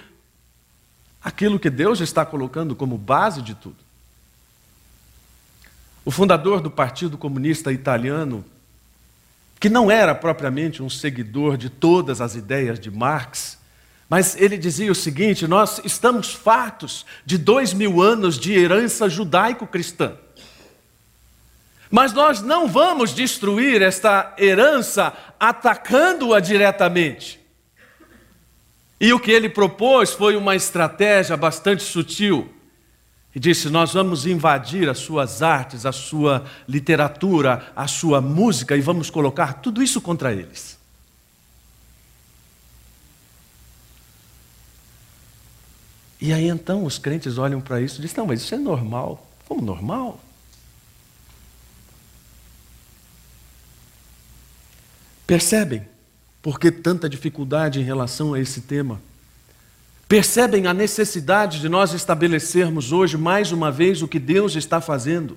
aquilo 1.21 1.59
que 1.59 1.69
Deus 1.69 2.00
está 2.00 2.25
colocando 2.25 2.76
como 2.76 2.97
base 2.97 3.43
de 3.43 3.57
tudo. 3.57 3.76
O 6.05 6.12
fundador 6.12 6.61
do 6.61 6.71
Partido 6.71 7.19
Comunista 7.19 7.73
Italiano, 7.73 8.45
que 9.59 9.69
não 9.69 9.90
era 9.90 10.14
propriamente 10.14 10.85
um 10.85 10.88
seguidor 10.88 11.57
de 11.57 11.69
todas 11.69 12.21
as 12.21 12.37
ideias 12.37 12.78
de 12.78 12.93
Marx, 12.93 13.59
mas 14.08 14.36
ele 14.36 14.56
dizia 14.56 14.90
o 14.90 14.94
seguinte: 14.94 15.46
nós 15.46 15.80
estamos 15.84 16.32
fartos 16.32 17.04
de 17.26 17.36
dois 17.36 17.74
mil 17.74 18.00
anos 18.00 18.38
de 18.38 18.52
herança 18.52 19.08
judaico-cristã. 19.08 20.16
Mas 21.90 22.12
nós 22.12 22.42
não 22.42 22.68
vamos 22.68 23.14
destruir 23.14 23.80
esta 23.80 24.34
herança 24.38 25.12
atacando-a 25.40 26.38
diretamente. 26.38 27.40
E 29.00 29.12
o 29.12 29.20
que 29.20 29.30
ele 29.30 29.48
propôs 29.48 30.10
foi 30.10 30.36
uma 30.36 30.56
estratégia 30.56 31.36
bastante 31.36 31.82
sutil. 31.82 32.52
E 33.34 33.38
disse: 33.38 33.68
Nós 33.68 33.92
vamos 33.92 34.26
invadir 34.26 34.88
as 34.88 34.98
suas 34.98 35.42
artes, 35.42 35.84
a 35.84 35.92
sua 35.92 36.44
literatura, 36.66 37.72
a 37.76 37.86
sua 37.86 38.20
música 38.20 38.76
e 38.76 38.80
vamos 38.80 39.10
colocar 39.10 39.54
tudo 39.54 39.82
isso 39.82 40.00
contra 40.00 40.32
eles. 40.32 40.77
E 46.20 46.32
aí 46.32 46.48
então 46.48 46.84
os 46.84 46.98
crentes 46.98 47.38
olham 47.38 47.60
para 47.60 47.80
isso 47.80 48.00
e 48.00 48.02
dizem: 48.02 48.16
não, 48.18 48.26
mas 48.26 48.40
isso 48.42 48.54
é 48.54 48.58
normal. 48.58 49.26
Como 49.46 49.62
normal? 49.62 50.20
Percebem 55.26 55.87
por 56.42 56.58
que 56.58 56.70
tanta 56.70 57.08
dificuldade 57.08 57.80
em 57.80 57.84
relação 57.84 58.34
a 58.34 58.40
esse 58.40 58.62
tema? 58.62 59.00
Percebem 60.08 60.66
a 60.66 60.72
necessidade 60.72 61.60
de 61.60 61.68
nós 61.68 61.92
estabelecermos 61.92 62.92
hoje 62.92 63.18
mais 63.18 63.52
uma 63.52 63.70
vez 63.70 64.00
o 64.00 64.08
que 64.08 64.18
Deus 64.18 64.56
está 64.56 64.80
fazendo? 64.80 65.37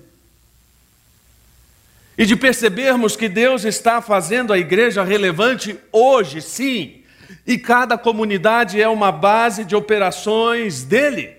E 2.16 2.24
de 2.24 2.34
percebermos 2.36 3.14
que 3.14 3.28
Deus 3.28 3.64
está 3.64 4.00
fazendo 4.00 4.52
a 4.52 4.58
igreja 4.58 5.04
relevante 5.04 5.78
hoje, 5.92 6.40
sim, 6.40 7.01
e 7.46 7.58
cada 7.58 7.98
comunidade 7.98 8.80
é 8.80 8.88
uma 8.88 9.10
base 9.10 9.64
de 9.64 9.74
operações 9.74 10.84
dele. 10.84 11.36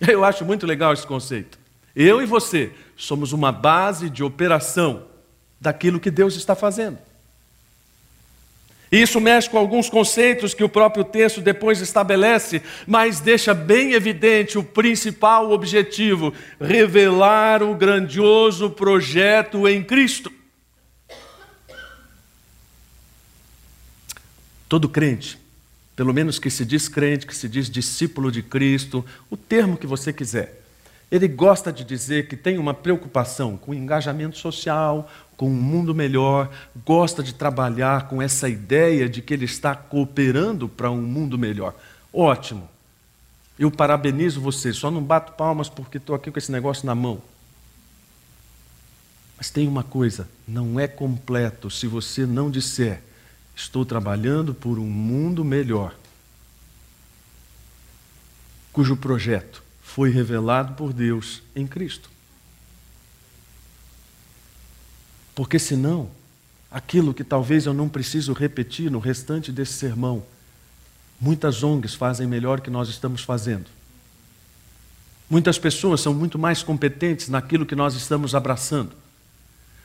Eu 0.00 0.24
acho 0.24 0.44
muito 0.44 0.66
legal 0.66 0.92
esse 0.92 1.06
conceito. 1.06 1.58
Eu 1.94 2.20
e 2.20 2.26
você 2.26 2.72
somos 2.96 3.32
uma 3.32 3.52
base 3.52 4.10
de 4.10 4.24
operação 4.24 5.04
daquilo 5.60 6.00
que 6.00 6.10
Deus 6.10 6.34
está 6.34 6.54
fazendo. 6.54 6.98
Isso 8.90 9.20
mexe 9.20 9.50
com 9.50 9.58
alguns 9.58 9.88
conceitos 9.88 10.54
que 10.54 10.62
o 10.62 10.68
próprio 10.68 11.02
texto 11.02 11.40
depois 11.40 11.80
estabelece, 11.80 12.62
mas 12.86 13.18
deixa 13.18 13.52
bem 13.52 13.92
evidente 13.92 14.56
o 14.56 14.62
principal 14.62 15.50
objetivo: 15.50 16.32
revelar 16.60 17.62
o 17.62 17.74
grandioso 17.74 18.70
projeto 18.70 19.66
em 19.66 19.82
Cristo. 19.82 20.30
Todo 24.74 24.88
crente, 24.88 25.38
pelo 25.94 26.12
menos 26.12 26.40
que 26.40 26.50
se 26.50 26.64
diz 26.64 26.88
crente, 26.88 27.28
que 27.28 27.36
se 27.36 27.48
diz 27.48 27.70
discípulo 27.70 28.32
de 28.32 28.42
Cristo, 28.42 29.04
o 29.30 29.36
termo 29.36 29.76
que 29.76 29.86
você 29.86 30.12
quiser, 30.12 30.64
ele 31.12 31.28
gosta 31.28 31.72
de 31.72 31.84
dizer 31.84 32.26
que 32.26 32.36
tem 32.36 32.58
uma 32.58 32.74
preocupação 32.74 33.56
com 33.56 33.70
o 33.70 33.74
engajamento 33.74 34.36
social, 34.36 35.08
com 35.36 35.48
um 35.48 35.54
mundo 35.54 35.94
melhor, 35.94 36.50
gosta 36.84 37.22
de 37.22 37.32
trabalhar 37.32 38.08
com 38.08 38.20
essa 38.20 38.48
ideia 38.48 39.08
de 39.08 39.22
que 39.22 39.32
ele 39.32 39.44
está 39.44 39.76
cooperando 39.76 40.68
para 40.68 40.90
um 40.90 41.02
mundo 41.02 41.38
melhor. 41.38 41.72
Ótimo. 42.12 42.68
Eu 43.56 43.70
parabenizo 43.70 44.40
você, 44.40 44.72
só 44.72 44.90
não 44.90 45.04
bato 45.04 45.34
palmas 45.34 45.68
porque 45.68 45.98
estou 45.98 46.16
aqui 46.16 46.32
com 46.32 46.38
esse 46.40 46.50
negócio 46.50 46.84
na 46.84 46.96
mão. 46.96 47.22
Mas 49.38 49.50
tem 49.50 49.68
uma 49.68 49.84
coisa: 49.84 50.28
não 50.48 50.80
é 50.80 50.88
completo 50.88 51.70
se 51.70 51.86
você 51.86 52.26
não 52.26 52.50
disser 52.50 53.13
Estou 53.56 53.84
trabalhando 53.84 54.52
por 54.54 54.78
um 54.78 54.86
mundo 54.86 55.44
melhor, 55.44 55.94
cujo 58.72 58.96
projeto 58.96 59.62
foi 59.82 60.10
revelado 60.10 60.74
por 60.74 60.92
Deus 60.92 61.42
em 61.54 61.66
Cristo. 61.66 62.10
Porque 65.34 65.58
senão, 65.58 66.10
aquilo 66.70 67.14
que 67.14 67.22
talvez 67.22 67.66
eu 67.66 67.74
não 67.74 67.88
preciso 67.88 68.32
repetir 68.32 68.90
no 68.90 68.98
restante 68.98 69.52
desse 69.52 69.74
sermão, 69.74 70.24
muitas 71.20 71.62
ONGs 71.62 71.94
fazem 71.94 72.26
melhor 72.26 72.60
que 72.60 72.70
nós 72.70 72.88
estamos 72.88 73.22
fazendo. 73.22 73.66
Muitas 75.28 75.58
pessoas 75.58 76.00
são 76.00 76.12
muito 76.12 76.38
mais 76.38 76.62
competentes 76.62 77.28
naquilo 77.28 77.66
que 77.66 77.74
nós 77.74 77.94
estamos 77.94 78.34
abraçando. 78.34 78.92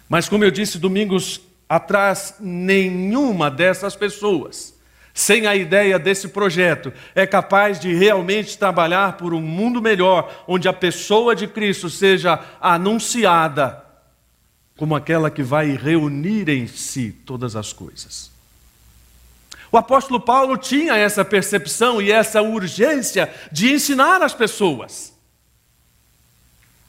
Mas, 0.08 0.28
como 0.28 0.44
eu 0.44 0.52
disse 0.52 0.78
domingos 0.78 1.40
atrás, 1.70 2.34
nenhuma 2.40 3.52
dessas 3.52 3.96
pessoas, 3.96 4.74
sem 5.14 5.46
a 5.46 5.56
ideia 5.56 6.00
desse 6.00 6.30
projeto, 6.30 6.92
é 7.14 7.28
capaz 7.28 7.80
de 7.80 7.94
realmente 7.94 8.58
trabalhar 8.58 9.18
por 9.18 9.34
um 9.34 9.42
mundo 9.42 9.80
melhor, 9.80 10.44
onde 10.48 10.68
a 10.68 10.74
pessoa 10.74 11.36
de 11.36 11.48
Cristo 11.48 11.90
seja 11.90 12.44
anunciada 12.60 13.86
como 14.76 14.96
aquela 14.96 15.30
que 15.30 15.44
vai 15.44 15.76
reunir 15.76 16.48
em 16.48 16.66
si 16.66 17.12
todas 17.26 17.56
as 17.56 17.74
coisas. 17.74 18.32
O 19.72 19.78
apóstolo 19.78 20.20
Paulo 20.20 20.58
tinha 20.58 20.96
essa 20.96 21.24
percepção 21.24 22.02
e 22.02 22.12
essa 22.12 22.42
urgência 22.42 23.32
de 23.52 23.74
ensinar 23.74 24.22
as 24.24 24.34
pessoas. 24.34 25.14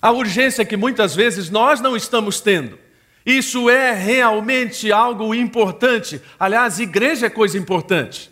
A 0.01 0.13
urgência 0.13 0.65
que 0.65 0.77
muitas 0.77 1.15
vezes 1.15 1.51
nós 1.51 1.81
não 1.81 1.95
estamos 1.95 2.41
tendo. 2.41 2.79
Isso 3.25 3.69
é 3.69 3.93
realmente 3.93 4.91
algo 4.91 5.35
importante. 5.35 6.21
Aliás, 6.39 6.79
igreja 6.79 7.27
é 7.27 7.31
coisa 7.31 7.59
importante. 7.59 8.31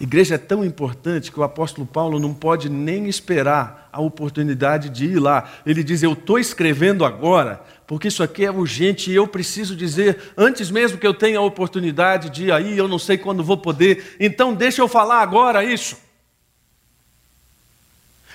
Igreja 0.00 0.36
é 0.36 0.38
tão 0.38 0.64
importante 0.64 1.30
que 1.30 1.38
o 1.38 1.42
apóstolo 1.42 1.86
Paulo 1.86 2.18
não 2.18 2.32
pode 2.32 2.70
nem 2.70 3.06
esperar 3.06 3.90
a 3.92 4.00
oportunidade 4.00 4.88
de 4.88 5.04
ir 5.04 5.18
lá. 5.18 5.50
Ele 5.66 5.84
diz: 5.84 6.02
Eu 6.02 6.14
estou 6.14 6.38
escrevendo 6.38 7.04
agora, 7.04 7.62
porque 7.86 8.08
isso 8.08 8.22
aqui 8.22 8.46
é 8.46 8.50
urgente 8.50 9.10
e 9.10 9.14
eu 9.14 9.28
preciso 9.28 9.76
dizer, 9.76 10.32
antes 10.38 10.70
mesmo 10.70 10.96
que 10.96 11.06
eu 11.06 11.12
tenha 11.12 11.38
a 11.38 11.42
oportunidade 11.42 12.30
de 12.30 12.46
ir 12.46 12.52
aí, 12.52 12.78
eu 12.78 12.88
não 12.88 12.98
sei 12.98 13.18
quando 13.18 13.44
vou 13.44 13.58
poder, 13.58 14.16
então 14.18 14.54
deixa 14.54 14.80
eu 14.80 14.88
falar 14.88 15.20
agora 15.20 15.62
isso. 15.62 15.98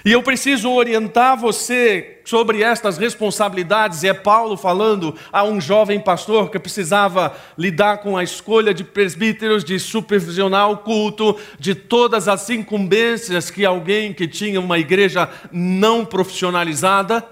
E 0.06 0.12
eu 0.12 0.22
preciso 0.22 0.72
orientar 0.72 1.36
você 1.36 2.20
sobre 2.24 2.62
estas 2.62 2.96
responsabilidades. 2.96 4.04
É 4.04 4.14
Paulo 4.14 4.56
falando 4.56 5.18
a 5.34 5.44
um 5.44 5.60
jovem 5.60 6.00
pastor 6.00 6.52
que 6.52 6.60
precisava 6.60 7.36
lidar 7.58 7.98
com 7.98 8.16
a 8.16 8.24
escolha 8.24 8.72
de 8.72 8.84
presbíteros, 8.84 9.64
de 9.64 9.80
supervisionar 9.80 10.70
o 10.70 10.78
culto, 10.78 11.36
de 11.58 11.74
todas 11.74 12.28
as 12.28 12.48
incumbências 12.52 13.50
que 13.50 13.66
alguém 13.66 14.14
que 14.14 14.28
tinha 14.28 14.62
uma 14.62 14.78
igreja 14.78 15.28
não 15.52 16.06
profissionalizada 16.06 17.28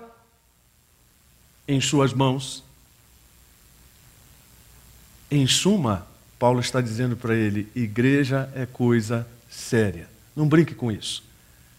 em 1.67 1.79
suas 1.79 2.11
mãos. 2.11 2.63
Em 5.29 5.45
suma, 5.45 6.07
Paulo 6.39 6.59
está 6.59 6.81
dizendo 6.81 7.15
para 7.15 7.35
ele: 7.35 7.67
igreja 7.75 8.49
é 8.55 8.65
coisa 8.65 9.27
séria. 9.47 10.09
Não 10.35 10.47
brinque 10.47 10.73
com 10.73 10.91
isso. 10.91 11.32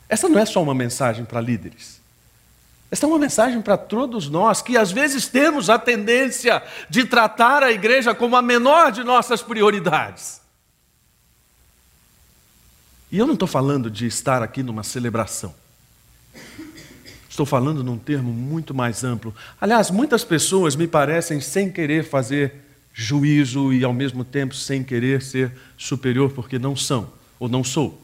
Essa 0.09 0.29
não 0.29 0.39
é 0.39 0.47
só 0.47 0.63
uma 0.63 0.75
mensagem 0.75 1.25
para 1.25 1.41
líderes. 1.41 2.01
Essa 2.91 3.07
é 3.07 3.09
uma 3.09 3.19
mensagem 3.19 3.61
para 3.61 3.77
todos 3.77 4.29
nós 4.29 4.63
que 4.63 4.77
às 4.77 4.93
vezes 4.93 5.27
temos 5.27 5.69
a 5.69 5.79
tendência 5.79 6.63
de 6.89 7.05
tratar 7.05 7.63
a 7.63 7.73
igreja 7.73 8.15
como 8.15 8.37
a 8.37 8.43
menor 8.43 8.93
de 8.93 9.03
nossas 9.03 9.43
prioridades. 9.43 10.41
E 13.11 13.19
eu 13.19 13.27
não 13.27 13.35
estou 13.35 13.49
falando 13.49 13.91
de 13.91 14.07
estar 14.07 14.43
aqui 14.43 14.63
numa 14.63 14.83
celebração. 14.83 15.55
Estou 17.29 17.45
falando 17.45 17.83
num 17.83 17.99
termo 17.99 18.33
muito 18.33 18.73
mais 18.73 19.03
amplo. 19.03 19.35
Aliás, 19.61 19.91
muitas 19.91 20.23
pessoas 20.23 20.77
me 20.77 20.87
parecem 20.87 21.41
sem 21.41 21.71
querer 21.71 22.05
fazer 22.05 22.55
juízo 22.93 23.73
e 23.73 23.83
ao 23.83 23.93
mesmo 23.93 24.23
tempo 24.23 24.55
sem 24.55 24.85
querer 24.85 25.21
ser 25.21 25.51
superior 25.77 26.31
porque 26.31 26.61
não 26.61 26.77
são 26.77 27.13
ou 27.41 27.49
não 27.49 27.65
sou. 27.65 28.04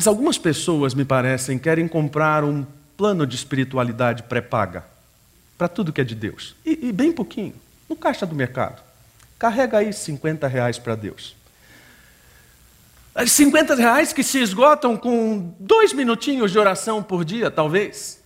Mas 0.00 0.06
algumas 0.06 0.38
pessoas, 0.38 0.94
me 0.94 1.04
parecem, 1.04 1.58
querem 1.58 1.86
comprar 1.86 2.42
um 2.42 2.64
plano 2.96 3.26
de 3.26 3.36
espiritualidade 3.36 4.22
pré-paga 4.22 4.82
para 5.58 5.68
tudo 5.68 5.92
que 5.92 6.00
é 6.00 6.04
de 6.04 6.14
Deus. 6.14 6.56
E, 6.64 6.86
e, 6.88 6.90
bem 6.90 7.12
pouquinho, 7.12 7.52
no 7.86 7.94
caixa 7.94 8.24
do 8.24 8.34
mercado. 8.34 8.80
Carrega 9.38 9.76
aí 9.76 9.92
50 9.92 10.48
reais 10.48 10.78
para 10.78 10.94
Deus. 10.94 11.36
50 13.26 13.74
reais 13.74 14.10
que 14.14 14.22
se 14.22 14.38
esgotam 14.38 14.96
com 14.96 15.54
dois 15.60 15.92
minutinhos 15.92 16.50
de 16.50 16.58
oração 16.58 17.02
por 17.02 17.22
dia, 17.22 17.50
talvez, 17.50 18.22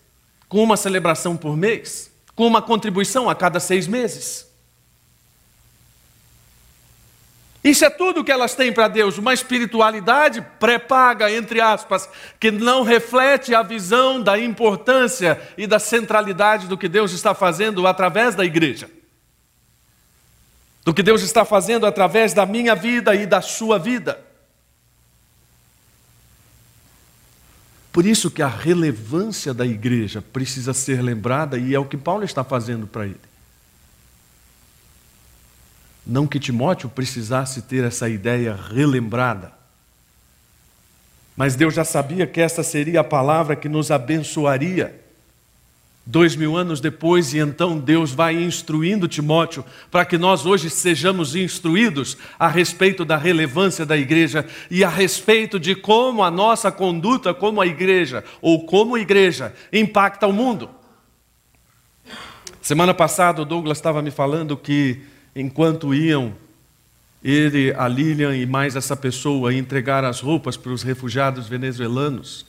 com 0.49 0.63
uma 0.63 0.77
celebração 0.77 1.37
por 1.37 1.57
mês, 1.57 2.09
com 2.37 2.47
uma 2.47 2.63
contribuição 2.63 3.29
a 3.29 3.35
cada 3.35 3.59
seis 3.59 3.89
meses. 3.89 4.47
Isso 7.65 7.83
é 7.83 7.89
tudo 7.89 8.23
que 8.23 8.31
elas 8.31 8.55
têm 8.55 8.71
para 8.71 8.89
Deus, 8.89 9.17
uma 9.17 9.33
espiritualidade 9.33 10.45
pré-paga, 10.61 11.33
entre 11.33 11.63
aspas, 11.63 12.07
que 12.39 12.51
não 12.51 12.83
reflete 12.83 13.55
a 13.55 13.63
visão 13.63 14.21
da 14.21 14.39
importância 14.39 15.41
e 15.57 15.67
da 15.67 15.79
centralidade 15.79 16.69
do 16.69 16.77
que 16.77 16.91
Deus 16.91 17.13
está 17.13 17.35
fazendo 17.35 17.87
através 17.87 18.35
da 18.35 18.45
igreja. 18.45 18.91
Do 20.85 20.93
que 20.93 21.03
Deus 21.03 21.23
está 21.23 21.43
fazendo 21.43 21.87
através 21.87 22.35
da 22.35 22.45
minha 22.45 22.75
vida 22.75 23.15
e 23.15 23.25
da 23.25 23.41
sua 23.41 23.79
vida. 23.79 24.23
Por 27.91 28.05
isso 28.05 28.31
que 28.31 28.43
a 28.43 28.49
relevância 28.49 29.55
da 29.55 29.65
igreja 29.65 30.21
precisa 30.21 30.75
ser 30.75 31.01
lembrada 31.01 31.57
e 31.57 31.75
é 31.75 31.79
o 31.79 31.87
que 31.87 31.97
Paulo 31.97 32.25
está 32.25 32.45
fazendo 32.45 32.87
para 32.87 33.07
ele. 33.07 33.34
Não 36.07 36.27
que 36.27 36.39
Timóteo 36.39 36.89
precisasse 36.89 37.63
ter 37.63 37.85
essa 37.85 38.09
ideia 38.09 38.55
relembrada. 38.55 39.53
Mas 41.37 41.57
Deus 41.57 41.75
já 41.75 41.85
sabia 41.85 42.27
que 42.27 42.41
essa 42.41 42.63
seria 42.63 43.01
a 43.01 43.05
palavra 43.05 43.57
que 43.57 43.69
nos 43.69 43.91
abençoaria. 43.91 45.01
Dois 46.07 46.37
mil 46.37 46.55
anos 46.55 46.81
depois, 46.81 47.33
e 47.33 47.39
então 47.39 47.79
Deus 47.79 48.13
vai 48.13 48.35
instruindo 48.35 49.09
Timóteo 49.09 49.65
para 49.91 50.05
que 50.05 50.19
nós 50.19 50.45
hoje 50.45 50.69
sejamos 50.69 51.35
instruídos 51.35 52.19
a 52.39 52.47
respeito 52.47 53.07
da 53.07 53.17
relevância 53.17 53.87
da 53.87 53.97
igreja 53.97 54.47
e 54.71 54.85
a 54.85 54.89
respeito 54.91 55.59
de 55.59 55.75
como 55.75 56.23
a 56.23 56.31
nossa 56.31 56.71
conduta 56.71 57.33
como 57.33 57.59
a 57.59 57.67
igreja, 57.67 58.23
ou 58.43 58.67
como 58.67 58.99
igreja, 58.99 59.55
impacta 59.73 60.27
o 60.27 60.33
mundo. 60.33 60.69
Semana 62.61 62.93
passada 62.93 63.41
o 63.41 63.45
Douglas 63.47 63.79
estava 63.79 64.03
me 64.03 64.11
falando 64.11 64.59
que 64.59 65.01
enquanto 65.35 65.95
iam 65.95 66.35
ele, 67.23 67.73
a 67.75 67.89
Lilian 67.89 68.37
e 68.37 68.45
mais 68.45 68.77
essa 68.77 68.95
pessoa 68.95 69.55
entregar 69.55 70.05
as 70.05 70.21
roupas 70.21 70.57
para 70.57 70.73
os 70.73 70.83
refugiados 70.83 71.49
venezuelanos, 71.49 72.45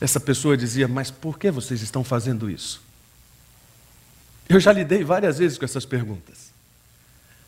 essa 0.00 0.20
pessoa 0.20 0.56
dizia: 0.56 0.86
Mas 0.86 1.10
por 1.10 1.38
que 1.38 1.50
vocês 1.50 1.82
estão 1.82 2.04
fazendo 2.04 2.48
isso? 2.48 2.80
Eu 4.48 4.58
já 4.60 4.72
lidei 4.72 5.04
várias 5.04 5.38
vezes 5.38 5.58
com 5.58 5.64
essas 5.64 5.84
perguntas. 5.84 6.50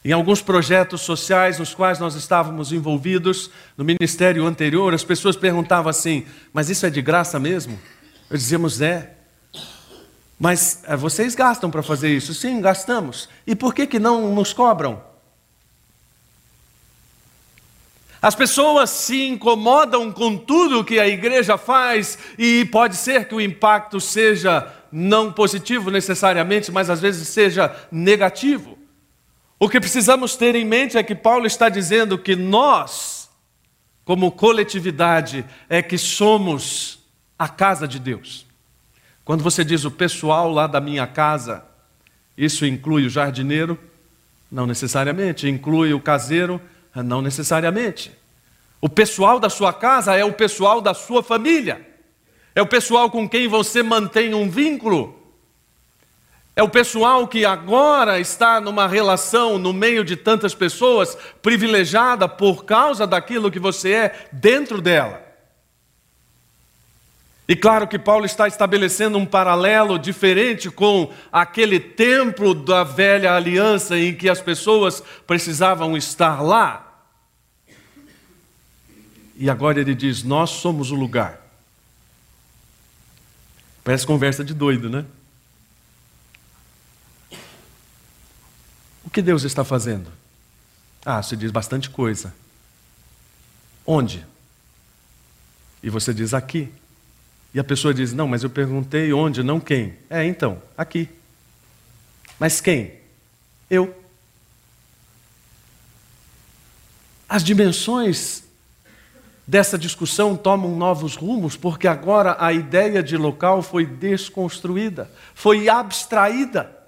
Em 0.05 0.11
alguns 0.11 0.43
projetos 0.43 1.01
sociais 1.03 1.61
nos 1.61 1.73
quais 1.73 2.01
nós 2.01 2.17
estávamos 2.17 2.73
envolvidos, 2.73 3.51
no 3.77 3.85
ministério 3.85 4.45
anterior, 4.45 4.93
as 4.93 5.05
pessoas 5.05 5.37
perguntavam 5.37 5.89
assim: 5.89 6.27
Mas 6.53 6.69
isso 6.69 6.85
é 6.85 6.91
de 6.91 7.01
graça 7.01 7.39
mesmo? 7.39 7.79
Eu 8.29 8.37
dizíamos: 8.37 8.81
É. 8.81 9.15
Mas 10.43 10.83
é, 10.89 10.97
vocês 10.97 11.37
gastam 11.37 11.71
para 11.71 11.85
fazer 11.85 12.13
isso? 12.13 12.35
Sim, 12.35 12.61
gastamos. 12.61 13.29
E 13.47 13.55
por 13.55 13.73
que, 13.73 13.87
que 13.87 14.01
não 14.01 14.35
nos 14.35 14.53
cobram? 14.53 15.01
As 18.21 18.35
pessoas 18.35 18.91
se 18.91 19.25
incomodam 19.29 20.11
com 20.11 20.37
tudo 20.37 20.85
que 20.85 20.99
a 20.99 21.07
igreja 21.07 21.57
faz 21.57 22.19
e 22.37 22.65
pode 22.73 22.97
ser 22.97 23.29
que 23.29 23.37
o 23.37 23.41
impacto 23.41 24.01
seja 24.01 24.67
não 24.91 25.33
positivo 25.33 25.93
necessariamente, 25.93 26.73
mas 26.73 26.91
às 26.91 27.01
vezes 27.01 27.29
seja 27.29 27.73
negativo. 27.93 28.77
O 29.61 29.69
que 29.69 29.79
precisamos 29.79 30.35
ter 30.35 30.57
em 30.57 30.65
mente 30.65 30.99
é 30.99 31.05
que 31.05 31.15
Paulo 31.15 31.47
está 31.47 31.69
dizendo 31.69 32.19
que 32.19 32.35
nós, 32.35 33.31
como 34.05 34.33
coletividade, 34.33 35.45
é 35.69 35.81
que 35.81 35.97
somos 35.97 36.99
a 37.39 37.49
casa 37.49 37.87
de 37.87 38.01
Deus. 38.01 38.51
Quando 39.25 39.45
você 39.45 39.65
diz 39.65 39.85
o 39.85 39.91
pessoal 39.91 40.51
lá 40.51 40.67
da 40.67 40.81
minha 40.81 41.07
casa, 41.07 41.65
isso 42.37 42.67
inclui 42.67 43.07
o 43.07 43.11
jardineiro? 43.11 43.79
Não 44.51 44.67
necessariamente. 44.67 45.49
Inclui 45.49 45.95
o 45.95 46.01
caseiro? 46.01 46.61
Não 46.95 47.23
necessariamente. 47.23 48.13
O 48.81 48.89
pessoal 48.89 49.39
da 49.39 49.49
sua 49.49 49.73
casa 49.73 50.17
é 50.17 50.25
o 50.25 50.33
pessoal 50.33 50.81
da 50.81 50.93
sua 50.93 51.23
família. 51.23 51.87
É 52.55 52.61
o 52.61 52.67
pessoal 52.67 53.11
com 53.11 53.29
quem 53.29 53.47
você 53.47 53.83
mantém 53.83 54.35
um 54.35 54.51
vínculo. 54.51 55.19
É 56.55 56.63
o 56.63 56.69
pessoal 56.69 57.27
que 57.27 57.47
agora 57.47 58.21
está 58.21 58.61
numa 58.61 58.87
relação 58.87 59.57
no 59.57 59.73
meio 59.73 60.05
de 60.05 60.17
tantas 60.17 60.55
pessoas 60.55 61.17
privilegiada 61.41 62.29
por 62.29 62.65
causa 62.65 63.07
daquilo 63.07 63.51
que 63.51 63.59
você 63.59 63.93
é 63.93 64.29
dentro 64.33 64.83
dela. 64.83 65.32
E 67.49 67.57
claro 67.57 67.89
que 67.89 67.99
Paulo 67.99 68.25
está 68.25 68.47
estabelecendo 68.47 69.19
um 69.19 69.27
paralelo 69.27 69.99
diferente 69.99 70.71
com 70.71 71.13
aquele 71.31 71.81
templo 71.81 72.55
da 72.55 72.85
velha 72.85 73.35
aliança 73.35 73.99
em 73.99 74.15
que 74.15 74.29
as 74.29 74.41
pessoas 74.41 75.03
precisavam 75.27 75.97
estar 75.97 76.41
lá. 76.41 77.05
E 79.37 79.51
agora 79.51 79.81
ele 79.81 79.95
diz: 79.95 80.23
Nós 80.23 80.51
somos 80.51 80.91
o 80.91 80.95
lugar. 80.95 81.41
Parece 83.83 84.07
conversa 84.07 84.45
de 84.45 84.55
doido, 84.55 84.89
né? 84.89 85.05
O 89.05 89.11
que 89.11 89.21
Deus 89.21 89.43
está 89.43 89.65
fazendo? 89.65 90.11
Ah, 91.05 91.21
você 91.21 91.35
diz 91.35 91.51
bastante 91.51 91.91
coisa. 91.91 92.33
Onde? 93.85 94.25
E 95.83 95.91
você 95.91 96.15
diz 96.15 96.33
aqui. 96.33 96.73
E 97.55 97.61
a 97.61 97.65
pessoa 97.65 97.93
diz: 97.93 98.13
Não, 98.13 98.27
mas 98.27 98.43
eu 98.43 98.51
perguntei 98.51 99.13
onde, 99.13 99.43
não 99.43 99.61
quem. 99.61 99.95
É, 100.09 100.25
então, 100.25 100.63
aqui. 100.77 101.09
Mas 102.39 102.61
quem? 102.61 102.95
Eu. 103.71 103.95
As 107.29 107.43
dimensões 107.43 108.43
dessa 109.47 109.79
discussão 109.79 110.37
tomam 110.37 110.77
novos 110.77 111.15
rumos, 111.15 111.57
porque 111.57 111.87
agora 111.87 112.37
a 112.39 112.53
ideia 112.53 113.03
de 113.03 113.17
local 113.17 113.63
foi 113.63 113.85
desconstruída, 113.85 115.11
foi 115.35 115.69
abstraída. 115.69 116.82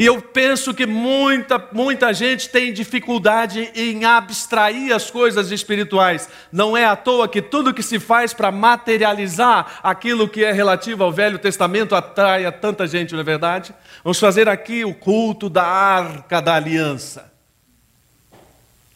E 0.00 0.06
eu 0.06 0.22
penso 0.22 0.72
que 0.72 0.86
muita, 0.86 1.62
muita 1.74 2.14
gente 2.14 2.48
tem 2.48 2.72
dificuldade 2.72 3.70
em 3.74 4.06
abstrair 4.06 4.94
as 4.94 5.10
coisas 5.10 5.50
espirituais. 5.50 6.26
Não 6.50 6.74
é 6.74 6.86
à 6.86 6.96
toa 6.96 7.28
que 7.28 7.42
tudo 7.42 7.74
que 7.74 7.82
se 7.82 8.00
faz 8.00 8.32
para 8.32 8.50
materializar 8.50 9.78
aquilo 9.82 10.26
que 10.26 10.42
é 10.42 10.52
relativo 10.52 11.04
ao 11.04 11.12
Velho 11.12 11.38
Testamento 11.38 11.94
atrai 11.94 12.46
a 12.46 12.50
tanta 12.50 12.86
gente, 12.86 13.12
não 13.12 13.20
é 13.20 13.22
verdade? 13.22 13.74
Vamos 14.02 14.18
fazer 14.18 14.48
aqui 14.48 14.86
o 14.86 14.94
culto 14.94 15.50
da 15.50 15.66
arca 15.66 16.40
da 16.40 16.54
aliança. 16.54 17.30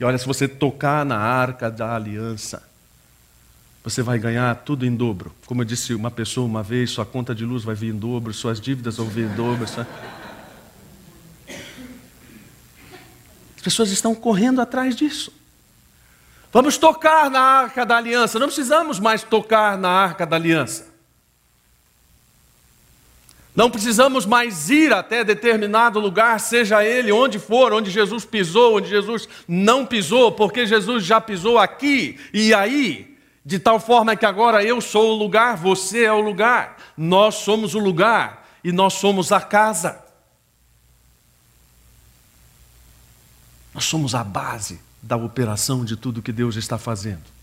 E 0.01 0.05
olha, 0.05 0.17
se 0.17 0.27
você 0.27 0.49
tocar 0.49 1.05
na 1.05 1.19
arca 1.19 1.71
da 1.71 1.95
aliança, 1.95 2.67
você 3.85 4.01
vai 4.01 4.19
ganhar 4.19 4.55
tudo 4.55 4.87
em 4.87 4.97
dobro. 4.97 5.35
Como 5.45 5.61
eu 5.61 5.67
disse 5.67 5.95
uma 5.95 6.11
pessoa 6.11 6.47
uma 6.47 6.63
vez, 6.63 6.93
sua 6.93 7.05
conta 7.05 7.35
de 7.35 7.45
luz 7.45 7.63
vai 7.63 7.75
vir 7.75 7.93
em 7.93 7.99
dobro, 7.99 8.33
suas 8.33 8.59
dívidas 8.59 8.97
vão 8.97 9.07
vir 9.07 9.27
em 9.27 9.35
dobro. 9.35 9.69
Sua... 9.69 9.87
pessoas 13.65 13.91
estão 13.91 14.15
correndo 14.15 14.61
atrás 14.61 14.95
disso. 14.95 15.33
Vamos 16.53 16.77
tocar 16.77 17.31
na 17.31 17.41
arca 17.41 17.85
da 17.85 17.97
aliança. 17.97 18.39
Não 18.39 18.47
precisamos 18.47 19.01
mais 19.01 19.23
tocar 19.23 19.79
na 19.79 19.89
arca 19.89 20.27
da 20.27 20.37
aliança. 20.37 20.95
Não 23.57 23.71
precisamos 23.71 24.27
mais 24.27 24.69
ir 24.69 24.93
até 24.93 25.25
determinado 25.25 25.99
lugar, 25.99 26.39
seja 26.41 26.85
ele 26.85 27.11
onde 27.11 27.39
for, 27.39 27.73
onde 27.73 27.91
Jesus 27.91 28.25
pisou, 28.25 28.77
onde 28.77 28.89
Jesus 28.89 29.29
não 29.47 29.87
pisou, 29.87 30.33
porque 30.33 30.67
Jesus 30.67 31.05
já 31.05 31.21
pisou 31.21 31.57
aqui 31.57 32.19
e 32.33 32.53
aí, 32.53 33.17
de 33.45 33.61
tal 33.61 33.79
forma 33.79 34.17
que 34.17 34.27
agora 34.27 34.63
eu 34.65 34.81
sou 34.81 35.13
o 35.13 35.17
lugar, 35.17 35.57
você 35.57 36.05
é 36.05 36.13
o 36.13 36.21
lugar, 36.21 36.77
nós 36.97 37.37
somos 37.37 37.77
o 37.77 37.79
lugar 37.79 38.45
e 38.63 38.73
nós 38.73 38.95
somos 38.95 39.31
a 39.31 39.41
casa. 39.41 40.04
Nós 43.75 43.85
somos 43.85 44.15
a 44.15 44.23
base 44.23 44.81
da 45.03 45.17
operação 45.17 45.85
de 45.85 45.97
tudo 45.97 46.23
que 46.23 46.33
Deus 46.33 46.57
está 46.57 46.79
fazendo. 46.79 47.35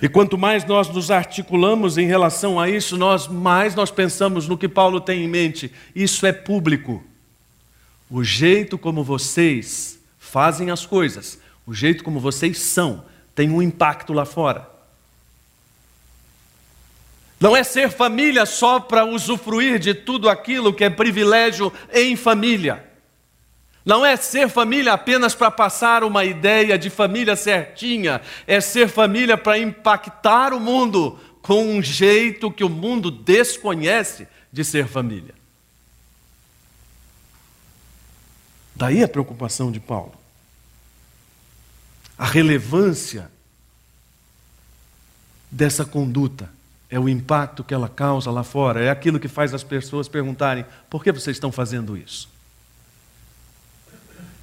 E 0.00 0.08
quanto 0.08 0.38
mais 0.38 0.64
nós 0.64 0.88
nos 0.88 1.10
articulamos 1.10 1.98
em 1.98 2.06
relação 2.06 2.60
a 2.60 2.68
isso, 2.68 2.96
nós 2.96 3.26
mais 3.26 3.74
nós 3.74 3.90
pensamos 3.90 4.46
no 4.46 4.56
que 4.56 4.68
Paulo 4.68 5.00
tem 5.00 5.24
em 5.24 5.28
mente. 5.28 5.72
Isso 5.94 6.24
é 6.26 6.32
público. 6.32 7.02
O 8.08 8.22
jeito 8.22 8.78
como 8.78 9.02
vocês 9.02 9.98
fazem 10.18 10.70
as 10.70 10.86
coisas, 10.86 11.38
o 11.66 11.74
jeito 11.74 12.04
como 12.04 12.20
vocês 12.20 12.58
são, 12.58 13.04
tem 13.34 13.50
um 13.50 13.60
impacto 13.62 14.12
lá 14.12 14.24
fora. 14.24 14.68
Não 17.40 17.56
é 17.56 17.64
ser 17.64 17.90
família 17.90 18.46
só 18.46 18.78
para 18.78 19.04
usufruir 19.04 19.78
de 19.78 19.94
tudo 19.94 20.28
aquilo 20.28 20.72
que 20.72 20.84
é 20.84 20.90
privilégio 20.90 21.72
em 21.92 22.14
família. 22.14 22.93
Não 23.84 24.04
é 24.04 24.16
ser 24.16 24.48
família 24.48 24.94
apenas 24.94 25.34
para 25.34 25.50
passar 25.50 26.04
uma 26.04 26.24
ideia 26.24 26.78
de 26.78 26.88
família 26.88 27.36
certinha, 27.36 28.22
é 28.46 28.60
ser 28.60 28.88
família 28.88 29.36
para 29.36 29.58
impactar 29.58 30.54
o 30.54 30.60
mundo 30.60 31.18
com 31.42 31.62
um 31.76 31.82
jeito 31.82 32.50
que 32.50 32.64
o 32.64 32.70
mundo 32.70 33.10
desconhece 33.10 34.26
de 34.50 34.64
ser 34.64 34.88
família. 34.88 35.34
Daí 38.74 39.04
a 39.04 39.08
preocupação 39.08 39.70
de 39.70 39.78
Paulo. 39.78 40.14
A 42.16 42.24
relevância 42.24 43.30
dessa 45.50 45.84
conduta 45.84 46.50
é 46.88 46.98
o 46.98 47.08
impacto 47.08 47.62
que 47.62 47.74
ela 47.74 47.88
causa 47.88 48.30
lá 48.30 48.42
fora, 48.42 48.82
é 48.82 48.88
aquilo 48.88 49.20
que 49.20 49.28
faz 49.28 49.52
as 49.52 49.62
pessoas 49.62 50.08
perguntarem: 50.08 50.64
por 50.88 51.04
que 51.04 51.12
vocês 51.12 51.36
estão 51.36 51.52
fazendo 51.52 51.96
isso? 51.96 52.33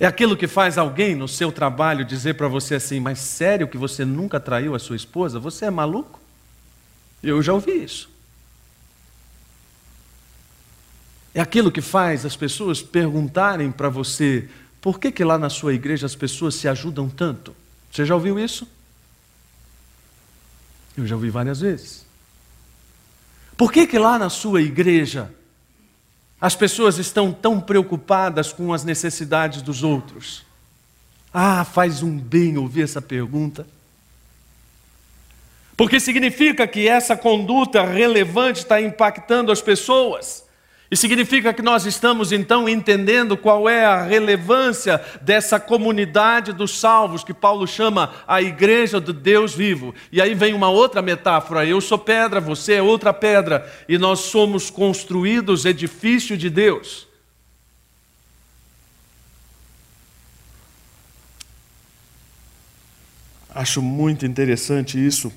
É 0.02 0.08
aquilo 0.08 0.36
que 0.36 0.48
faz 0.48 0.80
alguém 0.80 1.14
no 1.14 1.28
seu 1.28 1.52
trabalho 1.52 2.04
dizer 2.04 2.34
para 2.34 2.48
você 2.48 2.74
assim: 2.74 3.00
Mas 3.00 3.20
sério 3.20 3.68
que 3.68 3.78
você 3.78 4.04
nunca 4.04 4.40
traiu 4.40 4.74
a 4.74 4.80
sua 4.80 4.96
esposa? 4.96 5.40
Você 5.40 5.66
é 5.66 5.70
maluco? 5.70 6.20
Eu 7.22 7.40
já 7.44 7.54
ouvi 7.54 7.84
isso. 7.84 8.10
É 11.36 11.40
aquilo 11.40 11.72
que 11.72 11.82
faz 11.82 12.26
as 12.26 12.36
pessoas 12.36 12.82
perguntarem 12.82 13.72
para 13.72 13.90
você: 13.90 14.50
Por 14.82 15.00
que, 15.00 15.12
que 15.12 15.24
lá 15.24 15.38
na 15.38 15.52
sua 15.52 15.72
igreja 15.72 16.08
as 16.08 16.16
pessoas 16.16 16.56
se 16.56 16.68
ajudam 16.68 17.08
tanto? 17.08 17.56
Você 17.92 18.04
já 18.04 18.16
ouviu 18.16 18.40
isso? 18.40 18.68
Eu 20.98 21.06
já 21.06 21.14
ouvi 21.14 21.30
várias 21.30 21.62
vezes. 21.62 22.08
Por 23.56 23.72
que, 23.72 23.86
que 23.86 24.00
lá 24.00 24.18
na 24.18 24.32
sua 24.32 24.64
igreja 24.64 25.32
as 26.42 26.56
pessoas 26.56 26.98
estão 26.98 27.32
tão 27.32 27.62
preocupadas 27.62 28.52
com 28.52 28.74
as 28.74 28.84
necessidades 28.84 29.62
dos 29.62 29.84
outros. 29.84 30.44
Ah, 31.32 31.64
faz 31.64 32.02
um 32.02 32.18
bem 32.18 32.58
ouvir 32.58 32.82
essa 32.82 33.00
pergunta. 33.00 33.68
Porque 35.78 36.00
significa 36.00 36.68
que 36.68 36.88
essa 36.88 37.16
conduta 37.16 37.84
relevante 37.84 38.60
está 38.60 38.82
impactando 38.82 39.52
as 39.52 39.62
pessoas. 39.62 40.44
E 40.92 40.98
significa 40.98 41.54
que 41.54 41.62
nós 41.62 41.86
estamos 41.86 42.34
então 42.34 42.68
entendendo 42.68 43.38
qual 43.38 43.70
é 43.70 43.86
a 43.86 44.04
relevância 44.04 45.02
dessa 45.22 45.58
comunidade 45.58 46.52
dos 46.52 46.78
salvos, 46.78 47.24
que 47.24 47.34
Paulo 47.34 47.66
chama 47.66 48.14
a 48.28 48.42
igreja 48.42 49.00
do 49.00 49.14
Deus 49.14 49.56
vivo. 49.56 49.96
E 50.12 50.22
aí 50.22 50.36
vem 50.36 50.54
uma 50.54 50.70
outra 50.70 51.02
metáfora: 51.02 51.66
eu 51.66 51.80
sou 51.80 51.98
pedra, 51.98 52.42
você 52.42 52.74
é 52.74 52.82
outra 52.82 53.14
pedra, 53.14 53.72
e 53.88 53.98
nós 53.98 54.20
somos 54.20 54.70
construídos 54.70 55.64
edifício 55.64 56.36
de 56.36 56.50
Deus. 56.50 57.08
Acho 63.56 63.82
muito 63.82 64.26
interessante 64.26 64.98
isso, 65.04 65.32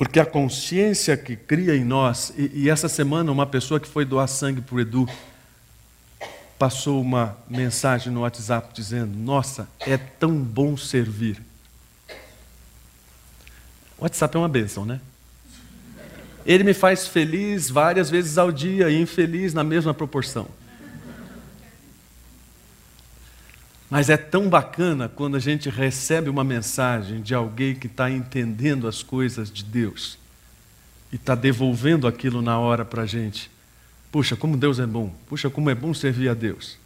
porque 0.00 0.18
a 0.18 0.24
consciência 0.24 1.14
que 1.14 1.36
cria 1.36 1.76
em 1.76 1.84
nós, 1.84 2.32
e, 2.34 2.62
e 2.62 2.70
essa 2.70 2.88
semana 2.88 3.30
uma 3.30 3.44
pessoa 3.44 3.78
que 3.78 3.86
foi 3.86 4.02
doar 4.02 4.26
sangue 4.28 4.62
para 4.62 4.74
o 4.74 4.80
Edu, 4.80 5.06
passou 6.58 7.02
uma 7.02 7.36
mensagem 7.46 8.10
no 8.10 8.22
WhatsApp 8.22 8.72
dizendo: 8.72 9.14
Nossa, 9.14 9.68
é 9.80 9.98
tão 9.98 10.32
bom 10.32 10.74
servir. 10.74 11.42
O 13.98 14.04
WhatsApp 14.04 14.34
é 14.34 14.38
uma 14.38 14.48
bênção, 14.48 14.86
né? 14.86 15.02
Ele 16.46 16.64
me 16.64 16.72
faz 16.72 17.06
feliz 17.06 17.68
várias 17.68 18.08
vezes 18.08 18.38
ao 18.38 18.50
dia 18.50 18.88
e 18.88 18.98
infeliz 18.98 19.52
na 19.52 19.62
mesma 19.62 19.92
proporção. 19.92 20.48
Mas 23.90 24.08
é 24.08 24.16
tão 24.16 24.48
bacana 24.48 25.08
quando 25.08 25.36
a 25.36 25.40
gente 25.40 25.68
recebe 25.68 26.30
uma 26.30 26.44
mensagem 26.44 27.20
de 27.20 27.34
alguém 27.34 27.74
que 27.74 27.88
está 27.88 28.08
entendendo 28.08 28.86
as 28.86 29.02
coisas 29.02 29.50
de 29.50 29.64
Deus 29.64 30.16
e 31.12 31.16
está 31.16 31.34
devolvendo 31.34 32.06
aquilo 32.06 32.40
na 32.40 32.58
hora 32.58 32.84
para 32.84 33.02
a 33.02 33.06
gente. 33.06 33.50
Puxa, 34.12 34.36
como 34.36 34.56
Deus 34.56 34.78
é 34.78 34.86
bom. 34.86 35.12
Puxa, 35.28 35.50
como 35.50 35.68
é 35.68 35.74
bom 35.74 35.92
servir 35.92 36.28
a 36.28 36.34
Deus. 36.34 36.78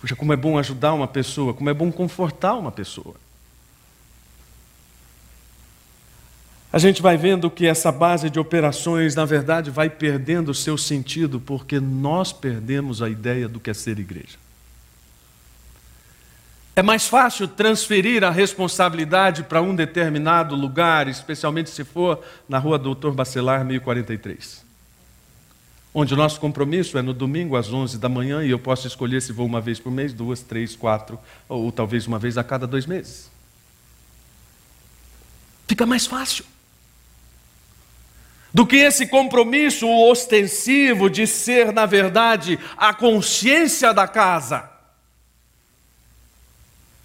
Puxa, 0.00 0.16
como 0.16 0.32
é 0.32 0.36
bom 0.36 0.58
ajudar 0.58 0.94
uma 0.94 1.06
pessoa. 1.06 1.52
Como 1.52 1.68
é 1.68 1.74
bom 1.74 1.92
confortar 1.92 2.54
uma 2.54 2.72
pessoa. 2.72 3.14
a 6.70 6.78
gente 6.78 7.00
vai 7.00 7.16
vendo 7.16 7.50
que 7.50 7.66
essa 7.66 7.90
base 7.90 8.28
de 8.28 8.38
operações, 8.38 9.14
na 9.14 9.24
verdade, 9.24 9.70
vai 9.70 9.88
perdendo 9.88 10.50
o 10.50 10.54
seu 10.54 10.76
sentido 10.76 11.40
porque 11.40 11.80
nós 11.80 12.32
perdemos 12.32 13.00
a 13.00 13.08
ideia 13.08 13.48
do 13.48 13.58
que 13.58 13.70
é 13.70 13.74
ser 13.74 13.98
igreja. 13.98 14.36
É 16.78 16.82
mais 16.82 17.08
fácil 17.08 17.48
transferir 17.48 18.22
a 18.22 18.30
responsabilidade 18.30 19.42
para 19.42 19.60
um 19.60 19.74
determinado 19.74 20.54
lugar, 20.54 21.08
especialmente 21.08 21.70
se 21.70 21.82
for 21.82 22.24
na 22.48 22.56
rua 22.56 22.78
Doutor 22.78 23.12
Bacelar 23.12 23.64
1043. 23.64 24.64
Onde 25.92 26.14
o 26.14 26.16
nosso 26.16 26.38
compromisso 26.38 26.96
é 26.96 27.02
no 27.02 27.12
domingo 27.12 27.56
às 27.56 27.72
11 27.72 27.98
da 27.98 28.08
manhã 28.08 28.44
e 28.44 28.50
eu 28.50 28.60
posso 28.60 28.86
escolher 28.86 29.20
se 29.20 29.32
vou 29.32 29.44
uma 29.44 29.60
vez 29.60 29.80
por 29.80 29.90
mês, 29.90 30.12
duas, 30.12 30.40
três, 30.40 30.76
quatro, 30.76 31.18
ou 31.48 31.72
talvez 31.72 32.06
uma 32.06 32.16
vez 32.16 32.38
a 32.38 32.44
cada 32.44 32.64
dois 32.64 32.86
meses. 32.86 33.28
Fica 35.66 35.84
mais 35.84 36.06
fácil 36.06 36.44
do 38.54 38.64
que 38.64 38.76
esse 38.76 39.08
compromisso 39.08 39.88
ostensivo 40.08 41.10
de 41.10 41.26
ser, 41.26 41.72
na 41.72 41.86
verdade, 41.86 42.56
a 42.76 42.94
consciência 42.94 43.92
da 43.92 44.06
casa, 44.06 44.77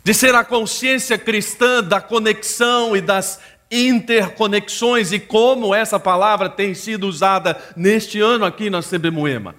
de 0.03 0.13
ser 0.13 0.35
a 0.35 0.43
consciência 0.43 1.17
cristã 1.17 1.81
da 1.81 2.01
conexão 2.01 2.95
e 2.95 3.01
das 3.01 3.39
interconexões, 3.71 5.11
e 5.11 5.19
como 5.19 5.73
essa 5.73 5.99
palavra 5.99 6.49
tem 6.49 6.75
sido 6.75 7.07
usada 7.07 7.59
neste 7.75 8.19
ano 8.19 8.45
aqui 8.45 8.69
na 8.69 8.83
CB 8.83 9.09
Moema. 9.09 9.55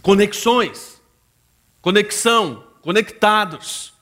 Conexões, 0.00 1.00
conexão, 1.80 2.64
conectados, 2.82 3.92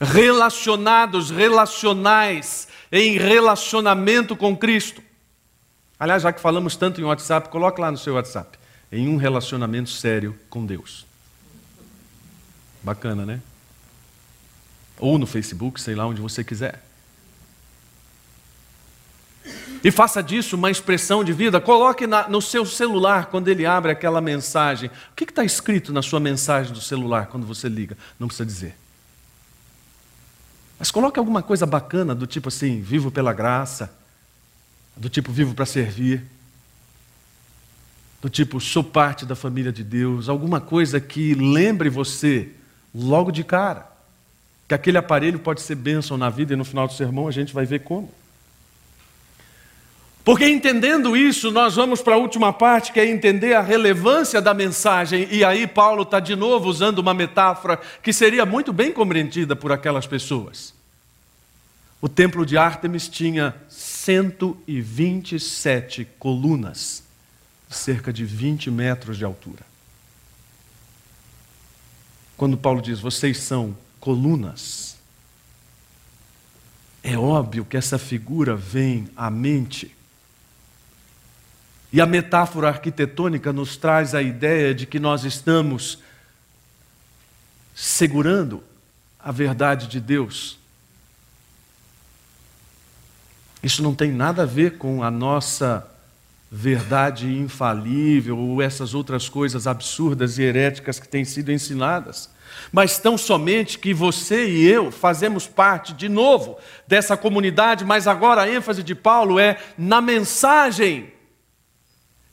relacionados, 0.00 1.30
relacionais, 1.30 2.66
em 2.90 3.16
relacionamento 3.16 4.34
com 4.34 4.56
Cristo. 4.56 5.02
Aliás, 5.98 6.22
já 6.22 6.32
que 6.32 6.40
falamos 6.40 6.74
tanto 6.74 7.00
em 7.00 7.04
WhatsApp, 7.04 7.48
coloque 7.50 7.80
lá 7.80 7.90
no 7.92 7.98
seu 7.98 8.14
WhatsApp. 8.14 8.58
Em 8.90 9.06
um 9.06 9.16
relacionamento 9.16 9.90
sério 9.90 10.36
com 10.48 10.66
Deus. 10.66 11.09
Bacana, 12.82 13.26
né? 13.26 13.40
Ou 14.98 15.18
no 15.18 15.26
Facebook, 15.26 15.80
sei 15.80 15.94
lá 15.94 16.06
onde 16.06 16.20
você 16.20 16.44
quiser. 16.44 16.82
E 19.82 19.90
faça 19.90 20.22
disso 20.22 20.56
uma 20.56 20.70
expressão 20.70 21.24
de 21.24 21.32
vida. 21.32 21.60
Coloque 21.60 22.06
na, 22.06 22.28
no 22.28 22.42
seu 22.42 22.66
celular, 22.66 23.26
quando 23.26 23.48
ele 23.48 23.64
abre 23.64 23.90
aquela 23.90 24.20
mensagem. 24.20 24.90
O 25.10 25.14
que 25.16 25.24
está 25.24 25.42
escrito 25.42 25.92
na 25.92 26.02
sua 26.02 26.20
mensagem 26.20 26.72
do 26.72 26.80
celular 26.80 27.26
quando 27.26 27.46
você 27.46 27.68
liga? 27.68 27.96
Não 28.18 28.26
precisa 28.26 28.44
dizer. 28.44 28.76
Mas 30.78 30.90
coloque 30.90 31.18
alguma 31.18 31.42
coisa 31.42 31.64
bacana, 31.64 32.14
do 32.14 32.26
tipo 32.26 32.48
assim, 32.48 32.80
vivo 32.80 33.10
pela 33.10 33.32
graça, 33.32 33.92
do 34.96 35.08
tipo 35.08 35.32
vivo 35.32 35.54
para 35.54 35.66
servir, 35.66 36.24
do 38.20 38.28
tipo 38.28 38.60
sou 38.60 38.84
parte 38.84 39.24
da 39.24 39.34
família 39.34 39.72
de 39.72 39.82
Deus, 39.82 40.28
alguma 40.28 40.60
coisa 40.60 41.00
que 41.00 41.34
lembre 41.34 41.88
você 41.88 42.50
logo 42.94 43.30
de 43.30 43.44
cara 43.44 43.90
que 44.70 44.74
aquele 44.74 44.98
aparelho 44.98 45.40
pode 45.40 45.62
ser 45.62 45.74
bênção 45.74 46.16
na 46.16 46.30
vida 46.30 46.52
e 46.52 46.56
no 46.56 46.64
final 46.64 46.86
do 46.86 46.92
sermão 46.92 47.26
a 47.26 47.32
gente 47.32 47.52
vai 47.52 47.66
ver 47.66 47.80
como. 47.80 48.08
Porque 50.24 50.46
entendendo 50.46 51.16
isso, 51.16 51.50
nós 51.50 51.74
vamos 51.74 52.00
para 52.02 52.14
a 52.14 52.18
última 52.18 52.52
parte, 52.52 52.92
que 52.92 53.00
é 53.00 53.06
entender 53.06 53.54
a 53.54 53.62
relevância 53.62 54.40
da 54.40 54.54
mensagem. 54.54 55.26
E 55.30 55.42
aí, 55.42 55.66
Paulo 55.66 56.02
está 56.02 56.20
de 56.20 56.36
novo 56.36 56.68
usando 56.68 57.00
uma 57.00 57.12
metáfora 57.12 57.80
que 58.00 58.12
seria 58.12 58.46
muito 58.46 58.72
bem 58.72 58.92
compreendida 58.92 59.56
por 59.56 59.72
aquelas 59.72 60.06
pessoas. 60.06 60.72
O 62.00 62.08
templo 62.08 62.46
de 62.46 62.56
Ártemis 62.56 63.08
tinha 63.08 63.56
127 63.68 66.06
colunas, 66.18 67.02
cerca 67.68 68.12
de 68.12 68.24
20 68.24 68.70
metros 68.70 69.18
de 69.18 69.24
altura. 69.24 69.69
Quando 72.40 72.56
Paulo 72.56 72.80
diz, 72.80 73.00
vocês 73.00 73.36
são 73.36 73.76
colunas, 74.00 74.96
é 77.02 77.14
óbvio 77.14 77.66
que 77.66 77.76
essa 77.76 77.98
figura 77.98 78.56
vem 78.56 79.10
à 79.14 79.30
mente 79.30 79.94
e 81.92 82.00
a 82.00 82.06
metáfora 82.06 82.68
arquitetônica 82.68 83.52
nos 83.52 83.76
traz 83.76 84.14
a 84.14 84.22
ideia 84.22 84.74
de 84.74 84.86
que 84.86 84.98
nós 84.98 85.24
estamos 85.24 85.98
segurando 87.74 88.64
a 89.18 89.30
verdade 89.30 89.86
de 89.86 90.00
Deus. 90.00 90.58
Isso 93.62 93.82
não 93.82 93.94
tem 93.94 94.12
nada 94.12 94.44
a 94.44 94.46
ver 94.46 94.78
com 94.78 95.02
a 95.02 95.10
nossa 95.10 95.86
verdade 96.50 97.28
infalível 97.28 98.36
ou 98.36 98.60
essas 98.60 98.92
outras 98.92 99.28
coisas 99.28 99.68
absurdas 99.68 100.36
e 100.36 100.42
heréticas 100.42 100.98
que 100.98 101.08
têm 101.08 101.24
sido 101.24 101.52
ensinadas. 101.52 102.28
Mas 102.72 102.98
tão 102.98 103.16
somente 103.16 103.78
que 103.78 103.94
você 103.94 104.48
e 104.48 104.66
eu 104.66 104.90
fazemos 104.90 105.46
parte, 105.46 105.92
de 105.92 106.08
novo, 106.08 106.58
dessa 106.88 107.16
comunidade, 107.16 107.84
mas 107.84 108.08
agora 108.08 108.42
a 108.42 108.50
ênfase 108.50 108.82
de 108.82 108.96
Paulo 108.96 109.38
é 109.38 109.58
na 109.78 110.00
mensagem 110.00 111.12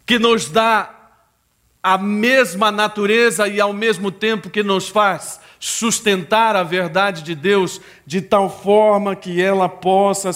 que 0.03 0.17
nos 0.17 0.49
dá 0.49 0.95
a 1.83 1.97
mesma 1.97 2.71
natureza 2.71 3.47
e 3.47 3.61
ao 3.61 3.71
mesmo 3.71 4.11
tempo 4.11 4.49
que 4.49 4.63
nos 4.63 4.89
faz 4.89 5.39
sustentar 5.59 6.55
a 6.55 6.63
verdade 6.63 7.21
de 7.21 7.35
Deus 7.35 7.79
de 8.05 8.21
tal 8.21 8.49
forma 8.49 9.15
que 9.15 9.39
ela 9.41 9.69
possa 9.69 10.31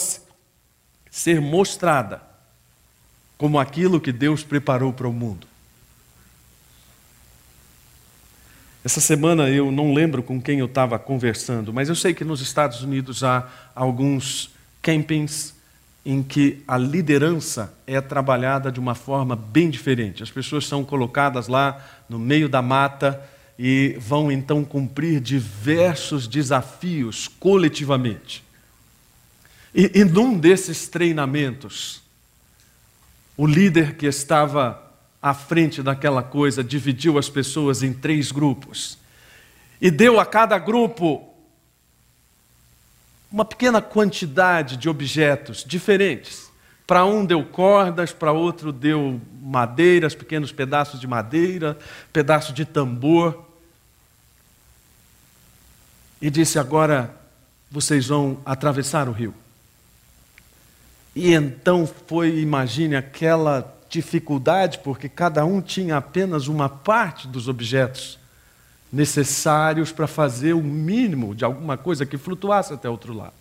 ser 1.09 1.41
mostrada 1.41 2.30
como 3.41 3.58
aquilo 3.58 3.99
que 3.99 4.12
Deus 4.12 4.43
preparou 4.43 4.93
para 4.93 5.08
o 5.08 5.12
mundo. 5.12 5.47
Essa 8.86 9.01
semana 9.01 9.49
eu 9.49 9.71
não 9.71 9.95
lembro 9.95 10.21
com 10.21 10.39
quem 10.39 10.60
eu 10.60 10.67
estava 10.67 10.99
conversando, 10.99 11.73
mas 11.73 11.89
eu 11.89 11.95
sei 11.95 12.13
que 12.13 12.23
nos 12.23 12.39
Estados 12.39 12.84
Unidos 12.84 13.23
há 13.23 13.49
alguns 13.73 14.51
campings 14.80 15.56
em 16.06 16.21
que 16.21 16.62
a 16.67 16.77
liderança 16.77 17.73
é 17.88 17.99
trabalhada 17.99 18.71
de 18.71 18.80
uma 18.80 18.93
forma 18.93 19.36
bem 19.36 19.71
diferente. 19.71 20.21
As 20.21 20.30
pessoas 20.30 20.67
são 20.67 20.86
colocadas 20.86 21.47
lá 21.47 21.84
no 22.08 22.19
meio 22.19 22.47
da 22.47 22.62
mata 22.62 23.27
e 23.58 23.97
vão 23.99 24.32
então 24.32 24.63
cumprir 24.63 25.19
diversos 25.19 26.27
desafios 26.27 27.27
coletivamente. 27.27 28.43
E, 29.73 29.93
e 29.95 30.04
num 30.04 30.38
desses 30.38 30.88
treinamentos, 30.88 32.04
o 33.37 33.45
líder 33.45 33.95
que 33.95 34.05
estava 34.05 34.81
à 35.21 35.33
frente 35.33 35.81
daquela 35.83 36.23
coisa 36.23 36.63
dividiu 36.63 37.17
as 37.17 37.29
pessoas 37.29 37.83
em 37.83 37.93
três 37.93 38.31
grupos 38.31 38.97
e 39.81 39.89
deu 39.89 40.19
a 40.19 40.25
cada 40.25 40.57
grupo 40.59 41.27
uma 43.31 43.43
pequena 43.43 43.81
quantidade 43.81 44.77
de 44.77 44.89
objetos 44.89 45.63
diferentes. 45.65 46.51
Para 46.85 47.05
um 47.05 47.25
deu 47.25 47.43
cordas, 47.45 48.11
para 48.11 48.33
outro 48.33 48.71
deu 48.71 49.19
madeiras, 49.41 50.13
pequenos 50.13 50.51
pedaços 50.51 50.99
de 50.99 51.07
madeira, 51.07 51.77
pedaço 52.11 52.51
de 52.51 52.65
tambor. 52.65 53.49
E 56.21 56.29
disse: 56.29 56.59
Agora 56.59 57.15
vocês 57.71 58.07
vão 58.07 58.39
atravessar 58.45 59.07
o 59.07 59.13
rio. 59.13 59.33
E 61.15 61.34
então 61.34 61.86
foi, 62.08 62.39
imagine, 62.39 62.95
aquela 62.95 63.78
dificuldade, 63.89 64.80
porque 64.80 65.10
cada 65.10 65.43
um 65.43 65.62
tinha 65.62 65.97
apenas 65.97 66.47
uma 66.47 66.69
parte 66.69 67.28
dos 67.28 67.50
objetos 67.50 68.17
necessários 68.91 69.91
para 69.91 70.08
fazer 70.08 70.54
o 70.54 70.63
mínimo 70.63 71.36
de 71.36 71.43
alguma 71.45 71.78
coisa 71.78 72.06
que 72.06 72.17
flutuasse 72.17 72.74
até 72.74 72.89
outro 72.89 73.13
lado. 73.13 73.34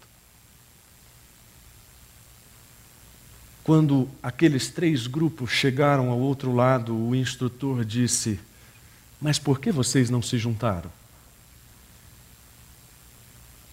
Quando 3.62 4.08
aqueles 4.22 4.68
três 4.68 5.06
grupos 5.06 5.50
chegaram 5.50 6.10
ao 6.10 6.18
outro 6.18 6.52
lado, 6.52 6.96
o 6.96 7.14
instrutor 7.14 7.84
disse: 7.84 8.40
Mas 9.20 9.38
por 9.38 9.60
que 9.60 9.70
vocês 9.70 10.10
não 10.10 10.22
se 10.22 10.38
juntaram? 10.38 10.90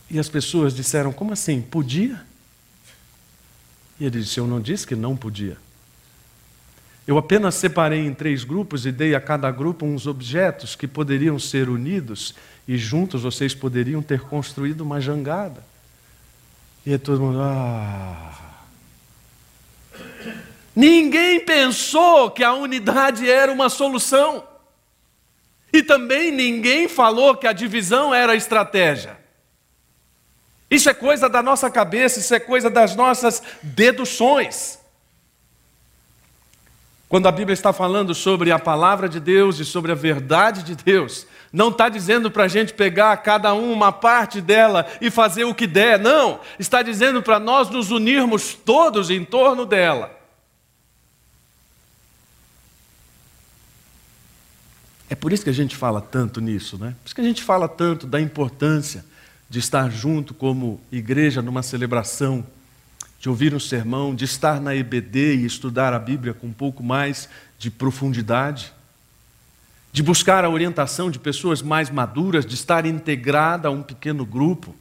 E 0.09 0.19
as 0.19 0.29
pessoas 0.29 0.75
disseram: 0.75 1.11
Como 1.11 1.33
assim? 1.33 1.61
Podia? 1.61 2.21
E 3.99 4.05
ele 4.05 4.19
disse: 4.19 4.39
Eu 4.39 4.47
não 4.47 4.61
disse 4.61 4.85
que 4.85 4.95
não 4.95 5.15
podia. 5.15 5.57
Eu 7.07 7.17
apenas 7.17 7.55
separei 7.55 8.05
em 8.05 8.13
três 8.13 8.43
grupos 8.43 8.85
e 8.85 8.91
dei 8.91 9.15
a 9.15 9.21
cada 9.21 9.49
grupo 9.49 9.85
uns 9.85 10.05
objetos 10.05 10.75
que 10.75 10.87
poderiam 10.87 11.39
ser 11.39 11.69
unidos 11.69 12.35
e 12.67 12.77
juntos 12.77 13.23
vocês 13.23 13.55
poderiam 13.55 14.01
ter 14.01 14.19
construído 14.21 14.81
uma 14.81 14.99
jangada. 14.99 15.63
E 16.85 16.97
todo 16.97 17.21
mundo, 17.21 17.39
ah. 17.41 18.33
Ninguém 20.75 21.39
pensou 21.39 22.29
que 22.29 22.43
a 22.43 22.53
unidade 22.53 23.29
era 23.29 23.51
uma 23.51 23.69
solução. 23.69 24.43
E 25.71 25.81
também 25.81 26.31
ninguém 26.31 26.87
falou 26.87 27.35
que 27.35 27.47
a 27.47 27.53
divisão 27.53 28.13
era 28.13 28.33
a 28.33 28.35
estratégia. 28.35 29.17
Isso 30.69 30.89
é 30.89 30.93
coisa 30.93 31.29
da 31.29 31.41
nossa 31.41 31.69
cabeça, 31.69 32.19
isso 32.19 32.33
é 32.33 32.39
coisa 32.39 32.69
das 32.69 32.95
nossas 32.95 33.41
deduções. 33.63 34.77
Quando 37.07 37.27
a 37.27 37.31
Bíblia 37.31 37.53
está 37.53 37.71
falando 37.71 38.13
sobre 38.13 38.51
a 38.51 38.59
palavra 38.59 39.07
de 39.07 39.19
Deus 39.19 39.59
e 39.59 39.65
sobre 39.65 39.93
a 39.93 39.95
verdade 39.95 40.61
de 40.61 40.75
Deus, 40.75 41.25
não 41.53 41.69
está 41.69 41.87
dizendo 41.87 42.29
para 42.29 42.43
a 42.43 42.47
gente 42.49 42.73
pegar 42.73 43.15
cada 43.17 43.53
um 43.53 43.71
uma 43.71 43.93
parte 43.93 44.41
dela 44.41 44.85
e 44.99 45.09
fazer 45.09 45.45
o 45.45 45.55
que 45.55 45.65
der, 45.65 45.97
não. 45.97 46.41
Está 46.59 46.81
dizendo 46.81 47.23
para 47.23 47.39
nós 47.39 47.69
nos 47.69 47.91
unirmos 47.91 48.53
todos 48.53 49.09
em 49.09 49.23
torno 49.23 49.65
dela. 49.65 50.17
É 55.09 55.15
por 55.15 55.31
isso 55.31 55.45
que 55.45 55.49
a 55.49 55.53
gente 55.53 55.77
fala 55.77 56.01
tanto 56.01 56.41
nisso, 56.41 56.77
né? 56.77 56.93
Por 57.01 57.05
isso 57.05 57.15
que 57.15 57.21
a 57.21 57.23
gente 57.23 57.41
fala 57.41 57.69
tanto 57.69 58.05
da 58.05 58.19
importância 58.19 59.05
de 59.49 59.59
estar 59.59 59.89
junto 59.89 60.33
como 60.33 60.79
igreja 60.91 61.41
numa 61.41 61.63
celebração 61.63 62.45
de 63.19 63.29
ouvir 63.29 63.53
um 63.53 63.59
sermão, 63.59 64.13
de 64.13 64.25
estar 64.25 64.61
na 64.61 64.75
EBD 64.75 65.37
e 65.37 65.45
estudar 65.45 65.93
a 65.93 65.99
Bíblia 65.99 66.33
com 66.33 66.47
um 66.47 66.53
pouco 66.53 66.83
mais 66.83 67.27
de 67.57 67.71
profundidade, 67.71 68.71
de 69.91 70.03
buscar 70.03 70.45
a 70.45 70.49
orientação 70.49 71.09
de 71.09 71.17
pessoas 71.17 71.61
mais 71.61 71.89
maduras, 71.89 72.45
de 72.45 72.53
estar 72.53 72.85
integrada 72.85 73.67
a 73.67 73.71
um 73.71 73.81
pequeno 73.81 74.25
grupo. 74.25 74.75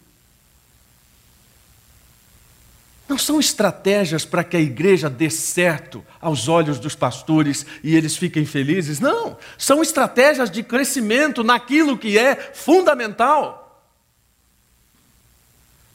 Não 3.09 3.17
são 3.17 3.39
estratégias 3.39 4.25
para 4.25 4.45
que 4.45 4.57
a 4.57 4.61
igreja 4.61 5.09
dê 5.09 5.31
certo 5.31 6.05
aos 6.21 6.49
olhos 6.49 6.79
dos 6.79 6.95
pastores 6.95 7.65
e 7.83 7.95
eles 7.95 8.17
fiquem 8.17 8.45
felizes. 8.45 9.01
Não, 9.01 9.39
são 9.57 9.81
estratégias 9.81 10.51
de 10.51 10.63
crescimento 10.63 11.43
naquilo 11.45 11.97
que 11.97 12.19
é 12.19 12.35
fundamental. 12.53 13.66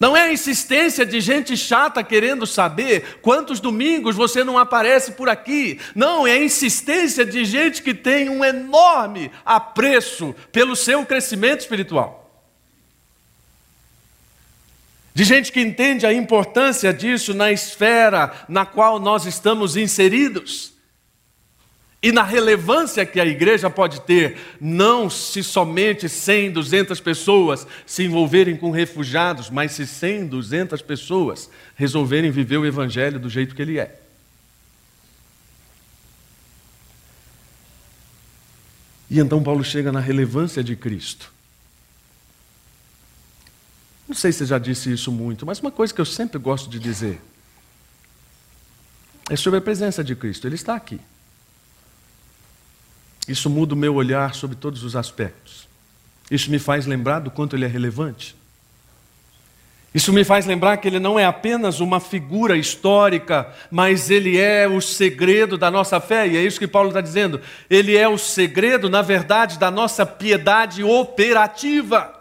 Não 0.01 0.17
é 0.17 0.23
a 0.23 0.33
insistência 0.33 1.05
de 1.05 1.21
gente 1.21 1.55
chata 1.55 2.03
querendo 2.03 2.47
saber 2.47 3.19
quantos 3.21 3.59
domingos 3.59 4.15
você 4.15 4.43
não 4.43 4.57
aparece 4.57 5.11
por 5.11 5.29
aqui. 5.29 5.79
Não, 5.93 6.25
é 6.25 6.31
a 6.31 6.43
insistência 6.43 7.23
de 7.23 7.45
gente 7.45 7.83
que 7.83 7.93
tem 7.93 8.27
um 8.27 8.43
enorme 8.43 9.31
apreço 9.45 10.33
pelo 10.51 10.75
seu 10.75 11.05
crescimento 11.05 11.59
espiritual. 11.59 12.19
De 15.13 15.23
gente 15.23 15.51
que 15.51 15.61
entende 15.61 16.03
a 16.07 16.11
importância 16.11 16.91
disso 16.91 17.31
na 17.35 17.51
esfera 17.51 18.33
na 18.49 18.65
qual 18.65 18.99
nós 18.99 19.27
estamos 19.27 19.77
inseridos 19.77 20.73
e 22.03 22.11
na 22.11 22.23
relevância 22.23 23.05
que 23.05 23.19
a 23.19 23.25
igreja 23.25 23.69
pode 23.69 24.01
ter, 24.01 24.37
não 24.59 25.07
se 25.07 25.43
somente 25.43 26.09
100, 26.09 26.51
200 26.51 26.99
pessoas 26.99 27.67
se 27.85 28.03
envolverem 28.03 28.57
com 28.57 28.71
refugiados, 28.71 29.51
mas 29.51 29.73
se 29.73 29.85
100, 29.85 30.25
200 30.25 30.81
pessoas 30.81 31.47
resolverem 31.75 32.31
viver 32.31 32.57
o 32.57 32.65
evangelho 32.65 33.19
do 33.19 33.29
jeito 33.29 33.53
que 33.53 33.61
ele 33.61 33.79
é. 33.79 33.99
E 39.07 39.19
então 39.19 39.43
Paulo 39.43 39.63
chega 39.63 39.91
na 39.91 39.99
relevância 39.99 40.63
de 40.63 40.75
Cristo. 40.75 41.31
Não 44.07 44.15
sei 44.15 44.31
se 44.31 44.45
já 44.45 44.57
disse 44.57 44.91
isso 44.91 45.11
muito, 45.11 45.45
mas 45.45 45.59
uma 45.59 45.71
coisa 45.71 45.93
que 45.93 46.01
eu 46.01 46.05
sempre 46.05 46.39
gosto 46.39 46.67
de 46.67 46.79
dizer 46.79 47.21
é 49.29 49.35
sobre 49.35 49.59
a 49.59 49.61
presença 49.61 50.03
de 50.03 50.15
Cristo. 50.15 50.47
Ele 50.47 50.55
está 50.55 50.75
aqui. 50.75 50.99
Isso 53.27 53.49
muda 53.49 53.73
o 53.73 53.77
meu 53.77 53.95
olhar 53.95 54.33
sobre 54.33 54.55
todos 54.55 54.83
os 54.83 54.95
aspectos. 54.95 55.67
Isso 56.29 56.49
me 56.49 56.59
faz 56.59 56.85
lembrar 56.85 57.19
do 57.19 57.29
quanto 57.29 57.55
ele 57.55 57.65
é 57.65 57.67
relevante. 57.67 58.35
Isso 59.93 60.13
me 60.13 60.23
faz 60.23 60.45
lembrar 60.45 60.77
que 60.77 60.87
ele 60.87 60.99
não 60.99 61.19
é 61.19 61.25
apenas 61.25 61.81
uma 61.81 61.99
figura 61.99 62.55
histórica, 62.55 63.53
mas 63.69 64.09
ele 64.09 64.37
é 64.37 64.65
o 64.65 64.79
segredo 64.79 65.57
da 65.57 65.69
nossa 65.69 65.99
fé, 65.99 66.25
e 66.25 66.37
é 66.37 66.41
isso 66.41 66.59
que 66.59 66.67
Paulo 66.67 66.87
está 66.87 67.01
dizendo. 67.01 67.41
Ele 67.69 67.97
é 67.97 68.07
o 68.07 68.17
segredo, 68.17 68.89
na 68.89 69.01
verdade, 69.01 69.59
da 69.59 69.69
nossa 69.69 70.05
piedade 70.05 70.81
operativa. 70.81 72.17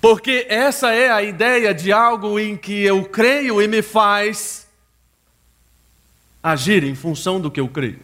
Porque 0.00 0.46
essa 0.48 0.90
é 0.92 1.10
a 1.10 1.22
ideia 1.22 1.74
de 1.74 1.92
algo 1.92 2.38
em 2.40 2.56
que 2.56 2.82
eu 2.82 3.04
creio 3.04 3.60
e 3.60 3.68
me 3.68 3.82
faz 3.82 4.66
agir 6.42 6.82
em 6.84 6.94
função 6.94 7.40
do 7.40 7.50
que 7.50 7.60
eu 7.60 7.68
creio. 7.68 8.00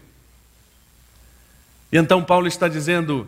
E 1.90 1.96
então 1.96 2.22
Paulo 2.22 2.46
está 2.46 2.68
dizendo: 2.68 3.26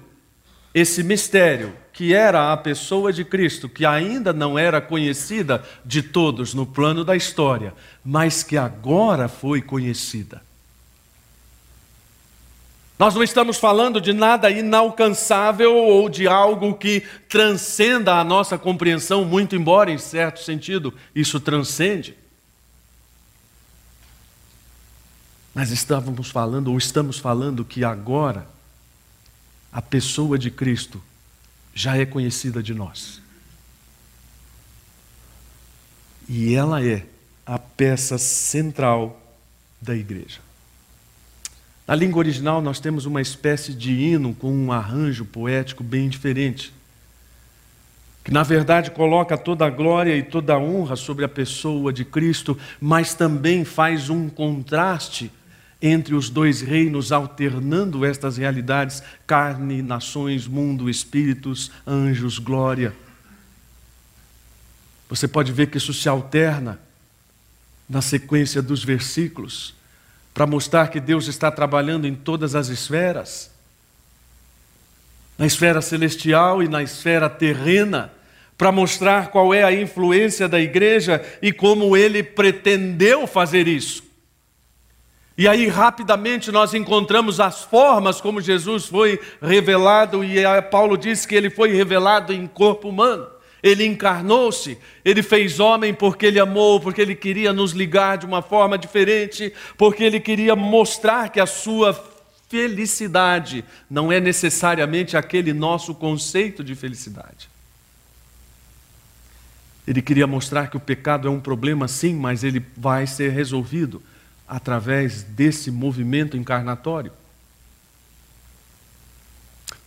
esse 0.72 1.02
mistério, 1.02 1.74
que 1.92 2.14
era 2.14 2.52
a 2.52 2.56
pessoa 2.56 3.12
de 3.12 3.24
Cristo, 3.24 3.68
que 3.68 3.84
ainda 3.84 4.32
não 4.32 4.58
era 4.58 4.80
conhecida 4.80 5.64
de 5.84 6.02
todos 6.02 6.54
no 6.54 6.64
plano 6.64 7.04
da 7.04 7.16
história, 7.16 7.74
mas 8.04 8.42
que 8.42 8.56
agora 8.56 9.28
foi 9.28 9.60
conhecida. 9.60 10.42
Nós 13.00 13.14
não 13.14 13.22
estamos 13.22 13.56
falando 13.56 13.98
de 13.98 14.12
nada 14.12 14.50
inalcançável 14.50 15.74
ou 15.74 16.08
de 16.10 16.28
algo 16.28 16.74
que 16.74 17.02
transcenda 17.30 18.16
a 18.16 18.22
nossa 18.22 18.58
compreensão, 18.58 19.24
muito 19.24 19.56
embora, 19.56 19.90
em 19.90 19.96
certo 19.96 20.40
sentido, 20.40 20.92
isso 21.14 21.40
transcende. 21.40 22.14
Mas 25.54 25.70
estávamos 25.70 26.30
falando, 26.30 26.68
ou 26.68 26.78
estamos 26.78 27.18
falando, 27.18 27.64
que 27.64 27.84
agora 27.84 28.46
a 29.72 29.82
pessoa 29.82 30.38
de 30.38 30.50
Cristo 30.50 31.02
já 31.74 31.96
é 31.96 32.04
conhecida 32.04 32.62
de 32.62 32.74
nós. 32.74 33.20
E 36.28 36.54
ela 36.54 36.84
é 36.84 37.06
a 37.44 37.58
peça 37.58 38.18
central 38.18 39.20
da 39.80 39.94
igreja. 39.96 40.40
Na 41.86 41.96
língua 41.96 42.20
original, 42.20 42.62
nós 42.62 42.78
temos 42.78 43.04
uma 43.04 43.20
espécie 43.20 43.74
de 43.74 43.92
hino 43.92 44.32
com 44.34 44.52
um 44.52 44.70
arranjo 44.70 45.24
poético 45.24 45.82
bem 45.82 46.08
diferente, 46.08 46.72
que 48.22 48.30
na 48.30 48.44
verdade 48.44 48.92
coloca 48.92 49.36
toda 49.36 49.66
a 49.66 49.70
glória 49.70 50.16
e 50.16 50.22
toda 50.22 50.54
a 50.54 50.58
honra 50.58 50.94
sobre 50.94 51.24
a 51.24 51.28
pessoa 51.28 51.92
de 51.92 52.04
Cristo, 52.04 52.56
mas 52.80 53.14
também 53.14 53.64
faz 53.64 54.08
um 54.08 54.28
contraste 54.28 55.32
entre 55.82 56.14
os 56.14 56.28
dois 56.28 56.60
reinos, 56.60 57.12
alternando 57.12 58.04
estas 58.04 58.36
realidades: 58.36 59.02
carne, 59.26 59.82
nações, 59.82 60.46
mundo, 60.46 60.88
espíritos, 60.90 61.70
anjos, 61.86 62.38
glória. 62.38 62.94
Você 65.08 65.26
pode 65.26 65.52
ver 65.52 65.68
que 65.68 65.78
isso 65.78 65.92
se 65.92 66.08
alterna 66.08 66.80
na 67.88 68.00
sequência 68.00 68.62
dos 68.62 68.84
versículos, 68.84 69.74
para 70.32 70.46
mostrar 70.46 70.88
que 70.88 71.00
Deus 71.00 71.26
está 71.26 71.50
trabalhando 71.50 72.06
em 72.06 72.14
todas 72.14 72.54
as 72.54 72.68
esferas 72.68 73.50
na 75.40 75.46
esfera 75.46 75.80
celestial 75.80 76.62
e 76.62 76.68
na 76.68 76.82
esfera 76.82 77.26
terrena 77.30 78.12
para 78.58 78.70
mostrar 78.70 79.30
qual 79.30 79.54
é 79.54 79.64
a 79.64 79.72
influência 79.72 80.46
da 80.46 80.60
igreja 80.60 81.24
e 81.40 81.50
como 81.50 81.96
ele 81.96 82.22
pretendeu 82.22 83.26
fazer 83.26 83.66
isso. 83.66 84.04
E 85.40 85.48
aí, 85.48 85.68
rapidamente, 85.68 86.52
nós 86.52 86.74
encontramos 86.74 87.40
as 87.40 87.64
formas 87.64 88.20
como 88.20 88.42
Jesus 88.42 88.84
foi 88.84 89.18
revelado, 89.40 90.22
e 90.22 90.36
Paulo 90.70 90.98
diz 90.98 91.24
que 91.24 91.34
ele 91.34 91.48
foi 91.48 91.72
revelado 91.72 92.30
em 92.30 92.46
corpo 92.46 92.90
humano. 92.90 93.26
Ele 93.62 93.86
encarnou-se, 93.86 94.76
ele 95.02 95.22
fez 95.22 95.58
homem 95.58 95.94
porque 95.94 96.26
ele 96.26 96.38
amou, 96.38 96.78
porque 96.78 97.00
ele 97.00 97.14
queria 97.14 97.54
nos 97.54 97.72
ligar 97.72 98.18
de 98.18 98.26
uma 98.26 98.42
forma 98.42 98.76
diferente, 98.76 99.50
porque 99.78 100.04
ele 100.04 100.20
queria 100.20 100.54
mostrar 100.54 101.30
que 101.30 101.40
a 101.40 101.46
sua 101.46 101.94
felicidade 102.50 103.64
não 103.88 104.12
é 104.12 104.20
necessariamente 104.20 105.16
aquele 105.16 105.54
nosso 105.54 105.94
conceito 105.94 106.62
de 106.62 106.74
felicidade. 106.74 107.48
Ele 109.88 110.02
queria 110.02 110.26
mostrar 110.26 110.66
que 110.66 110.76
o 110.76 110.80
pecado 110.80 111.28
é 111.28 111.30
um 111.30 111.40
problema, 111.40 111.88
sim, 111.88 112.14
mas 112.14 112.44
ele 112.44 112.62
vai 112.76 113.06
ser 113.06 113.30
resolvido 113.30 114.02
através 114.50 115.22
desse 115.22 115.70
movimento 115.70 116.36
encarnatório. 116.36 117.12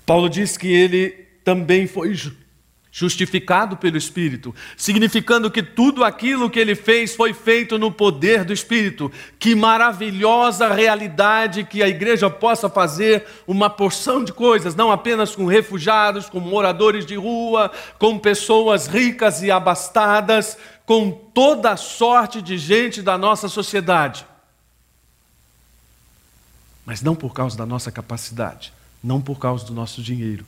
Paulo 0.05 0.29
diz 0.29 0.55
que 0.55 0.67
ele 0.67 1.09
também 1.43 1.85
foi 1.85 2.15
justificado 2.89 3.75
pelo 3.75 3.97
Espírito, 3.97 4.55
significando 4.77 5.51
que 5.51 5.61
tudo 5.61 6.03
aquilo 6.03 6.49
que 6.49 6.59
ele 6.59 6.75
fez 6.75 7.13
foi 7.13 7.33
feito 7.33 7.77
no 7.77 7.91
poder 7.91 8.45
do 8.45 8.53
Espírito. 8.53 9.11
Que 9.37 9.53
maravilhosa 9.53 10.73
realidade 10.73 11.65
que 11.65 11.83
a 11.83 11.89
igreja 11.89 12.29
possa 12.29 12.69
fazer 12.69 13.25
uma 13.45 13.69
porção 13.69 14.23
de 14.23 14.31
coisas, 14.31 14.75
não 14.75 14.91
apenas 14.91 15.35
com 15.35 15.45
refugiados, 15.45 16.29
com 16.29 16.39
moradores 16.39 17.05
de 17.05 17.15
rua, 17.15 17.69
com 17.99 18.17
pessoas 18.17 18.87
ricas 18.87 19.41
e 19.41 19.51
abastadas, 19.51 20.57
com 20.85 21.11
toda 21.11 21.71
a 21.71 21.77
sorte 21.77 22.41
de 22.41 22.57
gente 22.57 23.01
da 23.01 23.17
nossa 23.17 23.49
sociedade 23.49 24.25
mas 26.85 27.01
não 27.01 27.15
por 27.15 27.33
causa 27.33 27.57
da 27.57 27.65
nossa 27.65 27.91
capacidade, 27.91 28.73
não 29.03 29.21
por 29.21 29.39
causa 29.39 29.65
do 29.65 29.73
nosso 29.73 30.01
dinheiro, 30.01 30.45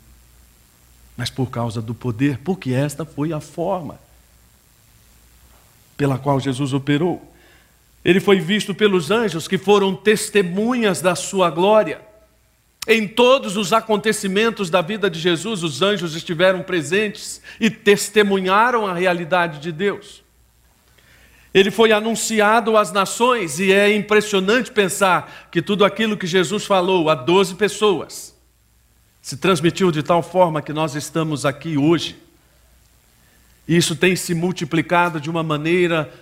mas 1.15 1.29
por 1.29 1.49
causa 1.49 1.81
do 1.81 1.93
poder, 1.93 2.39
porque 2.39 2.71
esta 2.71 3.05
foi 3.05 3.31
a 3.31 3.39
forma 3.39 3.99
pela 5.95 6.17
qual 6.17 6.39
Jesus 6.39 6.73
operou. 6.73 7.33
Ele 8.03 8.19
foi 8.19 8.39
visto 8.39 8.75
pelos 8.75 9.09
anjos 9.09 9.47
que 9.47 9.57
foram 9.57 9.95
testemunhas 9.95 11.01
da 11.01 11.15
sua 11.15 11.49
glória. 11.49 12.01
Em 12.88 13.07
todos 13.07 13.57
os 13.57 13.73
acontecimentos 13.73 14.69
da 14.69 14.81
vida 14.81 15.09
de 15.09 15.19
Jesus, 15.19 15.63
os 15.63 15.81
anjos 15.81 16.15
estiveram 16.15 16.61
presentes 16.61 17.41
e 17.59 17.69
testemunharam 17.69 18.86
a 18.86 18.93
realidade 18.93 19.59
de 19.59 19.71
Deus. 19.71 20.24
Ele 21.56 21.72
foi 21.72 21.93
anunciado 21.93 22.76
às 22.76 22.91
nações 22.91 23.60
e 23.62 23.72
é 23.72 23.95
impressionante 23.95 24.70
pensar 24.74 25.47
que 25.49 25.62
tudo 25.62 25.86
aquilo 25.86 26.18
que 26.18 26.28
Jesus 26.28 26.66
falou 26.66 27.10
a 27.10 27.16
12 27.16 27.56
pessoas 27.56 28.36
se 29.22 29.38
transmitiu 29.38 29.89
de 29.89 30.03
tal 30.03 30.22
forma 30.22 30.62
que 30.62 30.74
nós 30.74 30.95
estamos 30.95 31.45
aqui 31.45 31.78
hoje. 31.78 32.18
Isso 33.66 33.95
tem 33.95 34.18
se 34.18 34.34
multiplicado 34.34 35.18
de 35.18 35.30
uma 35.30 35.43
maneira 35.43 36.14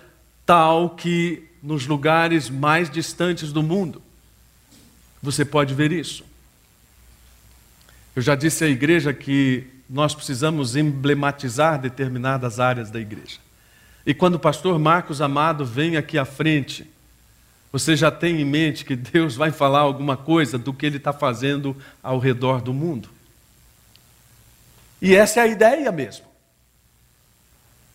tal 0.46 0.90
que 0.90 1.42
nos 1.60 1.84
lugares 1.84 2.48
mais 2.48 2.88
distantes 2.88 3.52
do 3.52 3.60
mundo 3.60 4.00
você 5.20 5.44
pode 5.44 5.74
ver 5.74 5.90
isso. 5.90 6.24
Eu 8.14 8.22
já 8.22 8.36
disse 8.36 8.62
à 8.62 8.68
igreja 8.68 9.12
que 9.12 9.66
nós 9.90 10.14
precisamos 10.14 10.76
emblematizar 10.76 11.80
determinadas 11.80 12.60
áreas 12.60 12.88
da 12.88 13.00
igreja. 13.00 13.43
E 14.06 14.12
quando 14.12 14.34
o 14.34 14.40
pastor 14.40 14.78
Marcos 14.78 15.20
Amado 15.20 15.64
vem 15.64 15.96
aqui 15.96 16.18
à 16.18 16.24
frente, 16.24 16.86
você 17.72 17.96
já 17.96 18.10
tem 18.10 18.40
em 18.40 18.44
mente 18.44 18.84
que 18.84 18.94
Deus 18.94 19.34
vai 19.34 19.50
falar 19.50 19.80
alguma 19.80 20.16
coisa 20.16 20.56
do 20.56 20.72
que 20.72 20.86
ele 20.86 20.98
está 20.98 21.12
fazendo 21.12 21.76
ao 22.02 22.18
redor 22.18 22.60
do 22.60 22.72
mundo. 22.72 23.08
E 25.02 25.14
essa 25.14 25.40
é 25.40 25.42
a 25.42 25.46
ideia 25.46 25.90
mesmo. 25.90 26.24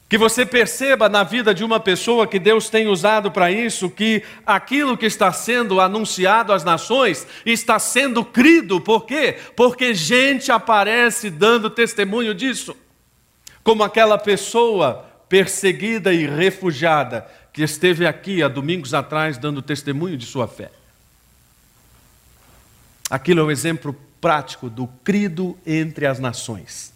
Que 0.10 0.18
você 0.18 0.46
perceba 0.46 1.08
na 1.08 1.24
vida 1.24 1.54
de 1.54 1.64
uma 1.64 1.80
pessoa 1.80 2.28
que 2.28 2.40
Deus 2.40 2.68
tem 2.68 2.88
usado 2.88 3.32
para 3.32 3.52
isso, 3.52 3.90
que 3.90 4.24
aquilo 4.46 4.98
que 4.98 5.06
está 5.06 5.32
sendo 5.32 5.80
anunciado 5.80 6.52
às 6.52 6.64
nações 6.64 7.28
está 7.46 7.80
sendo 7.80 8.26
crido. 8.26 8.82
Por 8.82 9.06
quê? 9.06 9.38
Porque 9.56 9.94
gente 9.94 10.52
aparece 10.52 11.30
dando 11.30 11.70
testemunho 11.70 12.34
disso. 12.34 12.76
Como 13.64 13.84
aquela 13.84 14.18
pessoa 14.18 15.09
perseguida 15.30 16.12
e 16.12 16.26
refugiada 16.26 17.30
que 17.54 17.62
esteve 17.62 18.06
aqui 18.06 18.44
há 18.44 18.48
domingos 18.48 18.94
atrás 18.94 19.38
dando 19.38 19.62
testemunho 19.62 20.18
de 20.18 20.26
sua 20.26 20.48
fé. 20.48 20.72
Aquilo 23.10 23.40
é 23.42 23.44
um 23.44 23.52
exemplo 23.52 23.96
prático 24.20 24.70
do 24.70 24.88
crido 25.04 25.58
entre 25.66 26.06
as 26.06 26.20
nações. 26.20 26.92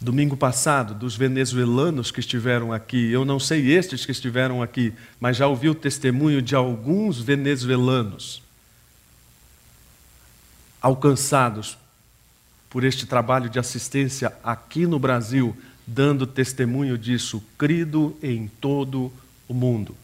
Domingo 0.00 0.36
passado, 0.36 0.94
dos 0.94 1.16
venezuelanos 1.16 2.12
que 2.12 2.20
estiveram 2.20 2.72
aqui, 2.72 3.10
eu 3.10 3.24
não 3.24 3.40
sei 3.40 3.72
estes 3.72 4.06
que 4.06 4.12
estiveram 4.12 4.62
aqui, 4.62 4.94
mas 5.18 5.36
já 5.36 5.48
ouvi 5.48 5.68
o 5.68 5.74
testemunho 5.74 6.40
de 6.40 6.54
alguns 6.54 7.20
venezuelanos 7.20 8.42
alcançados 10.80 11.76
por 12.70 12.84
este 12.84 13.06
trabalho 13.06 13.48
de 13.48 13.58
assistência 13.58 14.32
aqui 14.42 14.86
no 14.86 14.98
Brasil, 14.98 15.56
dando 15.86 16.26
testemunho 16.26 16.98
disso, 16.98 17.42
crido 17.56 18.16
em 18.22 18.48
todo 18.60 19.12
o 19.48 19.54
mundo. 19.54 19.94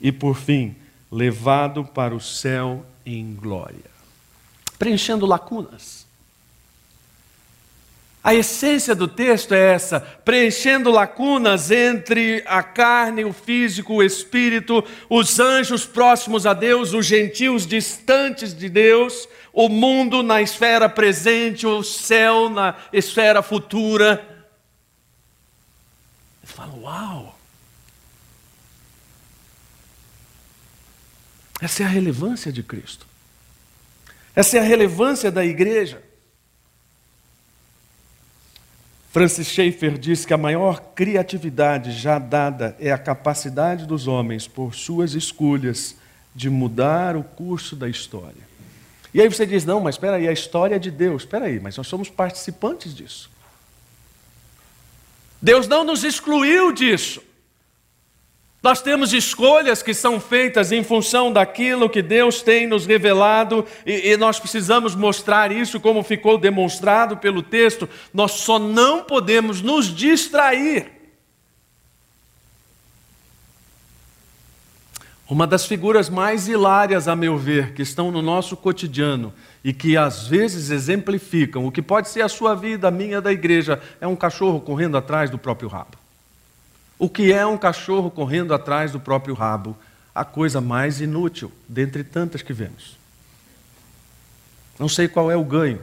E 0.00 0.12
por 0.12 0.36
fim, 0.36 0.76
levado 1.10 1.84
para 1.84 2.14
o 2.14 2.20
céu 2.20 2.86
em 3.04 3.34
glória, 3.34 3.90
preenchendo 4.78 5.26
lacunas. 5.26 6.02
A 8.24 8.32
essência 8.36 8.94
do 8.94 9.08
texto 9.08 9.52
é 9.52 9.74
essa, 9.74 9.98
preenchendo 9.98 10.92
lacunas 10.92 11.72
entre 11.72 12.44
a 12.46 12.62
carne, 12.62 13.24
o 13.24 13.32
físico, 13.32 13.94
o 13.94 14.02
espírito, 14.02 14.84
os 15.10 15.40
anjos 15.40 15.84
próximos 15.84 16.46
a 16.46 16.54
Deus, 16.54 16.92
os 16.92 17.04
gentios 17.04 17.66
distantes 17.66 18.56
de 18.56 18.68
Deus, 18.68 19.28
o 19.52 19.68
mundo 19.68 20.22
na 20.22 20.40
esfera 20.40 20.88
presente, 20.88 21.66
o 21.66 21.82
céu 21.82 22.48
na 22.48 22.74
esfera 22.92 23.42
futura. 23.42 24.48
Você 26.42 26.52
fala, 26.52 26.74
uau! 26.74 27.38
Essa 31.60 31.82
é 31.82 31.86
a 31.86 31.88
relevância 31.88 32.50
de 32.50 32.62
Cristo. 32.62 33.06
Essa 34.34 34.56
é 34.56 34.60
a 34.60 34.64
relevância 34.64 35.30
da 35.30 35.44
igreja. 35.44 36.02
Francis 39.12 39.48
Schaeffer 39.48 39.98
diz 39.98 40.24
que 40.24 40.32
a 40.32 40.38
maior 40.38 40.80
criatividade 40.94 41.92
já 41.92 42.18
dada 42.18 42.74
é 42.80 42.90
a 42.90 42.96
capacidade 42.96 43.86
dos 43.86 44.08
homens, 44.08 44.48
por 44.48 44.74
suas 44.74 45.12
escolhas, 45.12 45.94
de 46.34 46.48
mudar 46.48 47.14
o 47.14 47.22
curso 47.22 47.76
da 47.76 47.88
história. 47.90 48.51
E 49.14 49.20
aí 49.20 49.28
você 49.28 49.44
diz: 49.44 49.64
não, 49.64 49.80
mas 49.80 49.94
espera 49.94 50.16
aí, 50.16 50.26
a 50.26 50.32
história 50.32 50.76
é 50.76 50.78
de 50.78 50.90
Deus. 50.90 51.22
Espera 51.22 51.46
aí, 51.46 51.60
mas 51.60 51.76
nós 51.76 51.86
somos 51.86 52.08
participantes 52.08 52.94
disso. 52.94 53.30
Deus 55.40 55.66
não 55.66 55.84
nos 55.84 56.04
excluiu 56.04 56.72
disso. 56.72 57.22
Nós 58.62 58.80
temos 58.80 59.12
escolhas 59.12 59.82
que 59.82 59.92
são 59.92 60.20
feitas 60.20 60.70
em 60.70 60.84
função 60.84 61.32
daquilo 61.32 61.90
que 61.90 62.00
Deus 62.00 62.42
tem 62.42 62.64
nos 62.64 62.86
revelado, 62.86 63.66
e, 63.84 64.12
e, 64.12 64.16
nós 64.16 64.38
precisamos 64.38 64.94
mostrar 64.94 65.50
isso, 65.50 65.80
como 65.80 66.04
ficou 66.04 66.38
demonstrado 66.38 67.16
pelo 67.16 67.42
texto. 67.42 67.88
Nós 68.14 68.30
só 68.32 68.60
não 68.60 69.02
podemos 69.02 69.60
nos 69.60 69.92
distrair 69.92 71.01
Uma 75.32 75.46
das 75.46 75.64
figuras 75.64 76.10
mais 76.10 76.46
hilárias, 76.46 77.08
a 77.08 77.16
meu 77.16 77.38
ver, 77.38 77.72
que 77.72 77.80
estão 77.80 78.10
no 78.10 78.20
nosso 78.20 78.54
cotidiano 78.54 79.32
e 79.64 79.72
que 79.72 79.96
às 79.96 80.28
vezes 80.28 80.68
exemplificam 80.68 81.64
o 81.64 81.72
que 81.72 81.80
pode 81.80 82.10
ser 82.10 82.20
a 82.20 82.28
sua 82.28 82.54
vida, 82.54 82.88
a 82.88 82.90
minha, 82.90 83.18
da 83.18 83.32
igreja, 83.32 83.80
é 83.98 84.06
um 84.06 84.14
cachorro 84.14 84.60
correndo 84.60 84.94
atrás 84.94 85.30
do 85.30 85.38
próprio 85.38 85.70
rabo. 85.70 85.96
O 86.98 87.08
que 87.08 87.32
é 87.32 87.46
um 87.46 87.56
cachorro 87.56 88.10
correndo 88.10 88.52
atrás 88.52 88.92
do 88.92 89.00
próprio 89.00 89.34
rabo? 89.34 89.74
A 90.14 90.22
coisa 90.22 90.60
mais 90.60 91.00
inútil 91.00 91.50
dentre 91.66 92.04
tantas 92.04 92.42
que 92.42 92.52
vemos. 92.52 92.98
Não 94.78 94.86
sei 94.86 95.08
qual 95.08 95.30
é 95.30 95.36
o 95.36 95.44
ganho. 95.44 95.80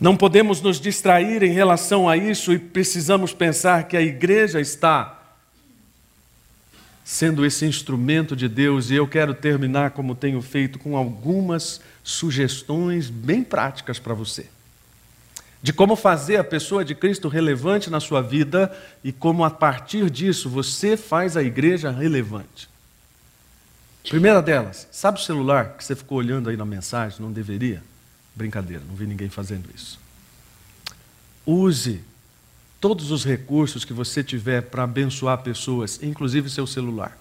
Não 0.00 0.16
podemos 0.16 0.60
nos 0.60 0.80
distrair 0.80 1.42
em 1.42 1.50
relação 1.50 2.08
a 2.08 2.16
isso 2.16 2.52
e 2.52 2.60
precisamos 2.60 3.32
pensar 3.32 3.88
que 3.88 3.96
a 3.96 4.00
igreja 4.00 4.60
está 4.60 5.19
sendo 7.10 7.44
esse 7.44 7.66
instrumento 7.66 8.36
de 8.36 8.46
Deus, 8.46 8.88
e 8.88 8.94
eu 8.94 9.04
quero 9.04 9.34
terminar, 9.34 9.90
como 9.90 10.14
tenho 10.14 10.40
feito, 10.40 10.78
com 10.78 10.96
algumas 10.96 11.80
sugestões 12.04 13.10
bem 13.10 13.42
práticas 13.42 13.98
para 13.98 14.14
você. 14.14 14.46
De 15.60 15.72
como 15.72 15.96
fazer 15.96 16.36
a 16.36 16.44
pessoa 16.44 16.84
de 16.84 16.94
Cristo 16.94 17.26
relevante 17.26 17.90
na 17.90 17.98
sua 17.98 18.22
vida 18.22 18.72
e 19.02 19.10
como 19.10 19.44
a 19.44 19.50
partir 19.50 20.08
disso 20.08 20.48
você 20.48 20.96
faz 20.96 21.36
a 21.36 21.42
igreja 21.42 21.90
relevante. 21.90 22.70
Primeira 24.08 24.40
delas, 24.40 24.86
sabe 24.92 25.18
o 25.18 25.22
celular 25.22 25.76
que 25.76 25.84
você 25.84 25.96
ficou 25.96 26.18
olhando 26.18 26.48
aí 26.48 26.56
na 26.56 26.64
mensagem? 26.64 27.20
Não 27.20 27.32
deveria? 27.32 27.82
Brincadeira, 28.36 28.84
não 28.88 28.94
vi 28.94 29.04
ninguém 29.04 29.28
fazendo 29.28 29.68
isso. 29.74 29.98
Use 31.44 32.04
todos 32.80 33.10
os 33.10 33.24
recursos 33.24 33.84
que 33.84 33.92
você 33.92 34.24
tiver 34.24 34.62
para 34.62 34.84
abençoar 34.84 35.38
pessoas, 35.42 36.02
inclusive 36.02 36.48
seu 36.48 36.66
celular. 36.66 37.16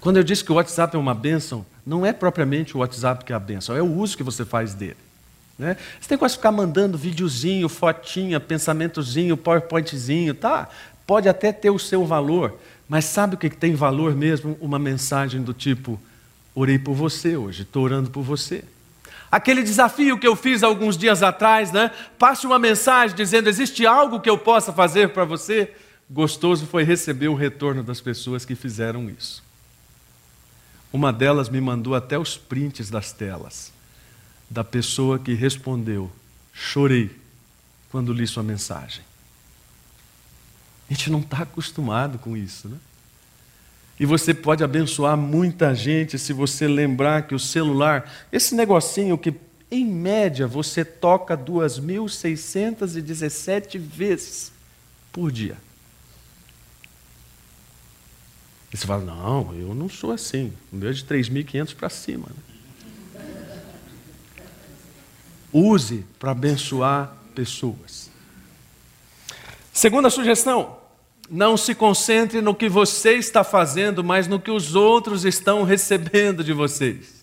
Quando 0.00 0.16
eu 0.16 0.24
disse 0.24 0.42
que 0.42 0.50
o 0.50 0.56
WhatsApp 0.56 0.96
é 0.96 0.98
uma 0.98 1.14
bênção, 1.14 1.64
não 1.86 2.04
é 2.04 2.12
propriamente 2.12 2.76
o 2.76 2.80
WhatsApp 2.80 3.24
que 3.24 3.32
é 3.32 3.36
a 3.36 3.38
bênção, 3.38 3.76
é 3.76 3.82
o 3.82 3.86
uso 3.86 4.16
que 4.16 4.22
você 4.22 4.44
faz 4.44 4.74
dele. 4.74 4.96
Né? 5.58 5.76
Você 6.00 6.08
tem 6.08 6.18
que 6.18 6.28
ficar 6.28 6.50
mandando 6.50 6.96
videozinho, 6.96 7.68
fotinha, 7.68 8.40
pensamentozinho, 8.40 9.36
powerpointzinho, 9.36 10.34
tá? 10.34 10.68
Pode 11.06 11.28
até 11.28 11.52
ter 11.52 11.70
o 11.70 11.78
seu 11.78 12.06
valor, 12.06 12.58
mas 12.88 13.04
sabe 13.04 13.34
o 13.34 13.38
que 13.38 13.50
tem 13.50 13.74
valor 13.74 14.14
mesmo? 14.14 14.56
Uma 14.60 14.78
mensagem 14.78 15.42
do 15.42 15.52
tipo: 15.52 16.00
orei 16.54 16.78
por 16.78 16.94
você 16.94 17.36
hoje, 17.36 17.62
estou 17.62 17.84
orando 17.84 18.10
por 18.10 18.22
você. 18.22 18.64
Aquele 19.32 19.62
desafio 19.62 20.18
que 20.18 20.28
eu 20.28 20.36
fiz 20.36 20.62
alguns 20.62 20.94
dias 20.94 21.22
atrás, 21.22 21.72
né? 21.72 21.90
Passe 22.18 22.46
uma 22.46 22.58
mensagem 22.58 23.16
dizendo: 23.16 23.48
existe 23.48 23.86
algo 23.86 24.20
que 24.20 24.28
eu 24.28 24.36
possa 24.36 24.74
fazer 24.74 25.08
para 25.08 25.24
você? 25.24 25.72
Gostoso 26.10 26.66
foi 26.66 26.84
receber 26.84 27.28
o 27.28 27.34
retorno 27.34 27.82
das 27.82 27.98
pessoas 27.98 28.44
que 28.44 28.54
fizeram 28.54 29.08
isso. 29.08 29.42
Uma 30.92 31.10
delas 31.10 31.48
me 31.48 31.62
mandou 31.62 31.94
até 31.94 32.18
os 32.18 32.36
prints 32.36 32.90
das 32.90 33.10
telas 33.12 33.72
da 34.50 34.62
pessoa 34.62 35.18
que 35.18 35.32
respondeu: 35.32 36.12
chorei 36.52 37.10
quando 37.90 38.12
li 38.12 38.26
sua 38.26 38.42
mensagem. 38.42 39.02
A 40.90 40.92
gente 40.92 41.10
não 41.10 41.20
está 41.20 41.38
acostumado 41.38 42.18
com 42.18 42.36
isso, 42.36 42.68
né? 42.68 42.76
E 44.00 44.06
você 44.06 44.32
pode 44.34 44.64
abençoar 44.64 45.16
muita 45.16 45.72
gente 45.74 46.18
se 46.18 46.32
você 46.32 46.66
lembrar 46.66 47.26
que 47.26 47.34
o 47.34 47.38
celular, 47.38 48.10
esse 48.32 48.54
negocinho 48.54 49.18
que 49.18 49.34
em 49.70 49.84
média 49.86 50.46
você 50.46 50.84
toca 50.84 51.36
2.617 51.36 53.78
vezes 53.78 54.52
por 55.10 55.32
dia. 55.32 55.56
E 58.72 58.76
você 58.76 58.86
fala: 58.86 59.04
Não, 59.04 59.52
eu 59.54 59.74
não 59.74 59.88
sou 59.88 60.12
assim. 60.12 60.52
O 60.72 60.76
meu 60.76 60.90
é 60.90 60.92
de 60.92 61.04
3.500 61.04 61.74
para 61.74 61.88
cima. 61.88 62.28
Né? 62.28 62.36
Use 65.52 66.06
para 66.18 66.30
abençoar 66.30 67.14
pessoas. 67.34 68.10
Segunda 69.72 70.10
sugestão: 70.10 70.78
não 71.30 71.56
se 71.56 71.74
concentre 71.74 72.40
no 72.40 72.54
que 72.54 72.68
você 72.68 73.14
está 73.14 73.42
fazendo, 73.42 74.04
mas 74.04 74.28
no 74.28 74.40
que 74.40 74.50
os 74.50 74.74
outros 74.74 75.24
estão 75.24 75.62
recebendo 75.64 76.44
de 76.44 76.52
vocês. 76.52 77.22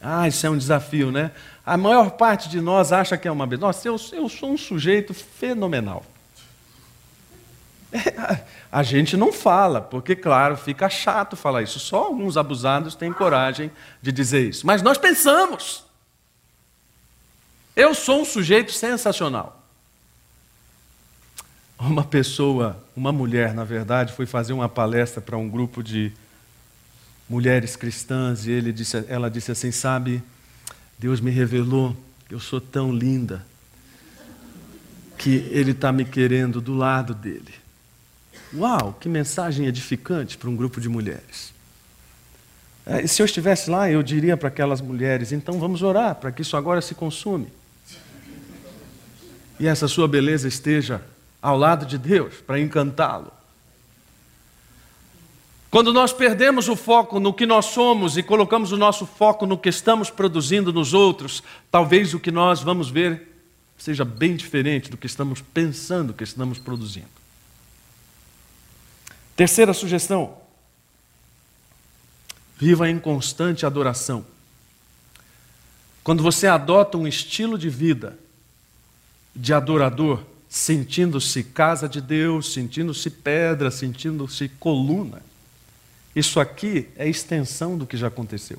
Ah, 0.00 0.26
isso 0.26 0.44
é 0.46 0.50
um 0.50 0.58
desafio, 0.58 1.12
né? 1.12 1.30
A 1.64 1.76
maior 1.76 2.12
parte 2.12 2.48
de 2.48 2.60
nós 2.60 2.92
acha 2.92 3.16
que 3.16 3.28
é 3.28 3.30
uma 3.30 3.46
benção. 3.46 3.68
Nossa, 3.68 3.86
eu, 3.86 3.96
eu 4.12 4.28
sou 4.28 4.50
um 4.50 4.58
sujeito 4.58 5.14
fenomenal. 5.14 6.04
A 8.72 8.82
gente 8.82 9.16
não 9.16 9.32
fala, 9.32 9.80
porque, 9.80 10.16
claro, 10.16 10.56
fica 10.56 10.88
chato 10.88 11.36
falar 11.36 11.62
isso. 11.62 11.78
Só 11.78 12.04
alguns 12.04 12.36
abusados 12.36 12.94
têm 12.94 13.12
coragem 13.12 13.70
de 14.00 14.10
dizer 14.10 14.48
isso. 14.48 14.66
Mas 14.66 14.80
nós 14.82 14.96
pensamos. 14.96 15.84
Eu 17.76 17.94
sou 17.94 18.22
um 18.22 18.24
sujeito 18.24 18.72
sensacional. 18.72 19.61
Uma 21.82 22.04
pessoa, 22.04 22.80
uma 22.94 23.10
mulher, 23.10 23.52
na 23.52 23.64
verdade, 23.64 24.12
foi 24.12 24.24
fazer 24.24 24.52
uma 24.52 24.68
palestra 24.68 25.20
para 25.20 25.36
um 25.36 25.48
grupo 25.48 25.82
de 25.82 26.12
mulheres 27.28 27.74
cristãs 27.74 28.46
e 28.46 28.52
ele 28.52 28.72
disse, 28.72 29.04
ela 29.08 29.28
disse 29.28 29.50
assim: 29.50 29.72
Sabe, 29.72 30.22
Deus 30.96 31.20
me 31.20 31.30
revelou 31.30 31.96
que 32.28 32.34
eu 32.34 32.38
sou 32.38 32.60
tão 32.60 32.92
linda 32.92 33.44
que 35.18 35.48
Ele 35.50 35.72
está 35.72 35.90
me 35.90 36.04
querendo 36.04 36.60
do 36.60 36.72
lado 36.72 37.14
dele. 37.14 37.54
Uau, 38.54 38.96
que 39.00 39.08
mensagem 39.08 39.66
edificante 39.66 40.38
para 40.38 40.48
um 40.48 40.54
grupo 40.54 40.80
de 40.80 40.88
mulheres. 40.88 41.52
É, 42.86 43.06
se 43.08 43.20
eu 43.20 43.26
estivesse 43.26 43.68
lá, 43.68 43.90
eu 43.90 44.04
diria 44.04 44.36
para 44.36 44.48
aquelas 44.48 44.80
mulheres: 44.80 45.32
então 45.32 45.58
vamos 45.58 45.82
orar 45.82 46.14
para 46.14 46.30
que 46.30 46.42
isso 46.42 46.56
agora 46.56 46.80
se 46.80 46.94
consume 46.94 47.48
e 49.62 49.66
essa 49.68 49.86
sua 49.86 50.08
beleza 50.08 50.48
esteja 50.48 51.00
ao 51.42 51.58
lado 51.58 51.84
de 51.84 51.98
Deus 51.98 52.36
para 52.46 52.60
encantá-lo. 52.60 53.32
Quando 55.72 55.92
nós 55.92 56.12
perdemos 56.12 56.68
o 56.68 56.76
foco 56.76 57.18
no 57.18 57.32
que 57.32 57.46
nós 57.46 57.64
somos 57.66 58.16
e 58.16 58.22
colocamos 58.22 58.72
o 58.72 58.76
nosso 58.76 59.06
foco 59.06 59.46
no 59.46 59.58
que 59.58 59.70
estamos 59.70 60.10
produzindo 60.10 60.72
nos 60.72 60.94
outros, 60.94 61.42
talvez 61.70 62.14
o 62.14 62.20
que 62.20 62.30
nós 62.30 62.62
vamos 62.62 62.90
ver 62.90 63.28
seja 63.78 64.04
bem 64.04 64.36
diferente 64.36 64.90
do 64.90 64.96
que 64.96 65.06
estamos 65.06 65.40
pensando 65.40 66.12
que 66.12 66.22
estamos 66.22 66.58
produzindo. 66.58 67.08
Terceira 69.34 69.72
sugestão: 69.72 70.36
viva 72.58 72.88
em 72.88 72.98
constante 72.98 73.64
adoração. 73.64 74.24
Quando 76.04 76.22
você 76.22 76.46
adota 76.46 76.98
um 76.98 77.06
estilo 77.06 77.56
de 77.56 77.70
vida 77.70 78.18
de 79.34 79.54
adorador, 79.54 80.22
sentindo-se 80.52 81.42
casa 81.42 81.88
de 81.88 81.98
Deus, 81.98 82.52
sentindo-se 82.52 83.08
pedra, 83.08 83.70
sentindo-se 83.70 84.50
coluna. 84.60 85.22
Isso 86.14 86.38
aqui 86.38 86.90
é 86.94 87.08
extensão 87.08 87.78
do 87.78 87.86
que 87.86 87.96
já 87.96 88.08
aconteceu. 88.08 88.58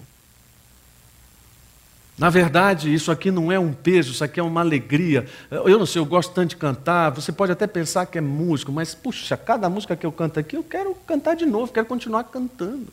Na 2.18 2.32
verdade, 2.32 2.91
isso 2.91 3.12
aqui 3.12 3.30
não 3.30 3.52
é 3.52 3.60
um 3.60 3.72
peso, 3.72 4.12
isso 4.12 4.24
aqui 4.24 4.39
é 4.39 4.44
uma 4.44 4.62
alegria. 4.62 5.28
Eu 5.52 5.78
não 5.78 5.86
sei, 5.86 6.02
eu 6.02 6.06
gosto 6.06 6.34
tanto 6.34 6.50
de 6.50 6.56
cantar. 6.56 7.12
Você 7.12 7.32
pode 7.32 7.52
até 7.52 7.68
pensar 7.68 8.08
que 8.08 8.18
é 8.18 8.22
músico, 8.22 8.72
mas, 8.72 8.96
puxa, 8.96 9.38
cada 9.38 9.70
música 9.70 9.96
que 9.96 10.06
eu 10.06 10.12
canto 10.12 10.39
aqui, 10.39 10.58
eu 10.58 10.64
quero 10.64 10.96
cantar 11.06 11.36
de 11.36 11.46
novo, 11.46 11.72
quero 11.72 11.86
continuar 11.86 12.24
cantando. 12.24 12.88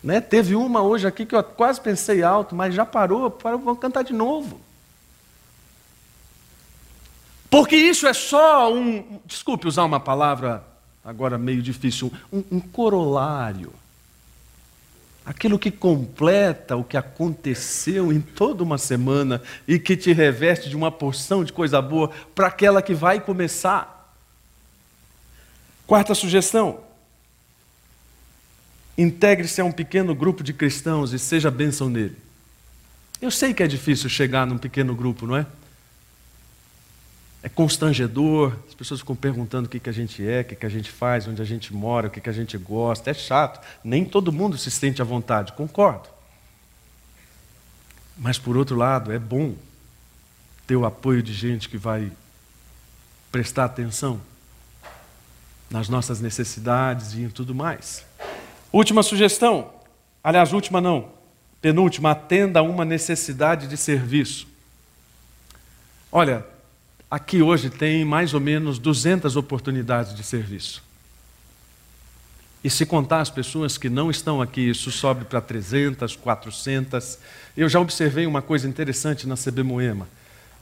Né? 0.00 0.20
Teve 0.20 0.54
uma 0.54 0.80
hoje 0.80 1.08
aqui 1.08 1.26
que 1.26 1.34
eu 1.34 1.42
quase 1.42 1.80
pensei 1.80 2.22
alto, 2.22 2.54
mas 2.54 2.72
já 2.72 2.86
parou, 2.86 3.28
parou 3.32 3.58
vou 3.58 3.74
cantar 3.74 4.04
de 4.04 4.12
novo. 4.12 4.60
Porque 7.54 7.76
isso 7.76 8.04
é 8.08 8.12
só 8.12 8.74
um, 8.74 9.20
desculpe 9.24 9.68
usar 9.68 9.84
uma 9.84 10.00
palavra 10.00 10.64
agora 11.04 11.38
meio 11.38 11.62
difícil, 11.62 12.12
um, 12.32 12.42
um 12.50 12.58
corolário. 12.58 13.72
Aquilo 15.24 15.56
que 15.56 15.70
completa 15.70 16.74
o 16.74 16.82
que 16.82 16.96
aconteceu 16.96 18.12
em 18.12 18.20
toda 18.20 18.64
uma 18.64 18.76
semana 18.76 19.40
e 19.68 19.78
que 19.78 19.96
te 19.96 20.12
reveste 20.12 20.68
de 20.68 20.74
uma 20.74 20.90
porção 20.90 21.44
de 21.44 21.52
coisa 21.52 21.80
boa 21.80 22.10
para 22.34 22.48
aquela 22.48 22.82
que 22.82 22.92
vai 22.92 23.20
começar. 23.20 24.12
Quarta 25.86 26.12
sugestão: 26.12 26.80
integre-se 28.98 29.60
a 29.60 29.64
um 29.64 29.70
pequeno 29.70 30.12
grupo 30.12 30.42
de 30.42 30.52
cristãos 30.52 31.12
e 31.12 31.20
seja 31.20 31.52
bênção 31.52 31.88
nele. 31.88 32.16
Eu 33.22 33.30
sei 33.30 33.54
que 33.54 33.62
é 33.62 33.68
difícil 33.68 34.10
chegar 34.10 34.44
num 34.44 34.58
pequeno 34.58 34.92
grupo, 34.92 35.24
não 35.24 35.36
é? 35.36 35.46
É 37.44 37.48
constrangedor, 37.50 38.56
as 38.66 38.72
pessoas 38.72 39.00
ficam 39.00 39.14
perguntando 39.14 39.66
o 39.66 39.68
que, 39.68 39.78
que 39.78 39.90
a 39.90 39.92
gente 39.92 40.26
é, 40.26 40.40
o 40.40 40.44
que, 40.46 40.56
que 40.56 40.64
a 40.64 40.68
gente 40.70 40.90
faz, 40.90 41.28
onde 41.28 41.42
a 41.42 41.44
gente 41.44 41.74
mora, 41.74 42.06
o 42.06 42.10
que, 42.10 42.18
que 42.18 42.30
a 42.30 42.32
gente 42.32 42.56
gosta. 42.56 43.10
É 43.10 43.14
chato, 43.14 43.60
nem 43.84 44.02
todo 44.02 44.32
mundo 44.32 44.56
se 44.56 44.70
sente 44.70 45.02
à 45.02 45.04
vontade, 45.04 45.52
concordo. 45.52 46.08
Mas, 48.16 48.38
por 48.38 48.56
outro 48.56 48.74
lado, 48.74 49.12
é 49.12 49.18
bom 49.18 49.54
ter 50.66 50.74
o 50.74 50.86
apoio 50.86 51.22
de 51.22 51.34
gente 51.34 51.68
que 51.68 51.76
vai 51.76 52.10
prestar 53.30 53.66
atenção 53.66 54.18
nas 55.68 55.86
nossas 55.86 56.20
necessidades 56.20 57.12
e 57.12 57.24
em 57.24 57.28
tudo 57.28 57.54
mais. 57.54 58.06
Última 58.72 59.02
sugestão, 59.02 59.70
aliás, 60.22 60.54
última 60.54 60.80
não, 60.80 61.10
penúltima, 61.60 62.12
atenda 62.12 62.60
a 62.60 62.62
uma 62.62 62.86
necessidade 62.86 63.66
de 63.66 63.76
serviço. 63.76 64.48
Olha, 66.10 66.53
aqui 67.14 67.40
hoje 67.40 67.70
tem 67.70 68.04
mais 68.04 68.34
ou 68.34 68.40
menos 68.40 68.76
200 68.76 69.36
oportunidades 69.36 70.16
de 70.16 70.24
serviço. 70.24 70.82
E 72.62 72.68
se 72.68 72.84
contar 72.84 73.20
as 73.20 73.30
pessoas 73.30 73.78
que 73.78 73.88
não 73.88 74.10
estão 74.10 74.42
aqui, 74.42 74.68
isso 74.68 74.90
sobe 74.90 75.24
para 75.24 75.40
300, 75.40 76.16
400. 76.16 77.18
Eu 77.56 77.68
já 77.68 77.78
observei 77.78 78.26
uma 78.26 78.42
coisa 78.42 78.66
interessante 78.66 79.28
na 79.28 79.36
CB 79.36 79.62
Moema. 79.62 80.08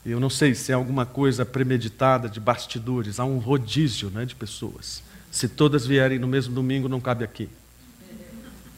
Eu 0.05 0.19
não 0.19 0.29
sei 0.29 0.53
se 0.53 0.71
é 0.71 0.75
alguma 0.75 1.07
coisa 1.07 1.43
premeditada 1.43 2.29
de 2.29 2.39
bastidores, 2.39 3.19
há 3.19 3.25
um 3.25 3.39
rodízio 3.39 4.11
né, 4.11 4.23
de 4.23 4.35
pessoas. 4.35 5.01
Se 5.31 5.47
todas 5.47 5.87
vierem 5.87 6.19
no 6.19 6.27
mesmo 6.27 6.53
domingo, 6.53 6.87
não 6.87 7.01
cabe 7.01 7.23
aqui. 7.23 7.49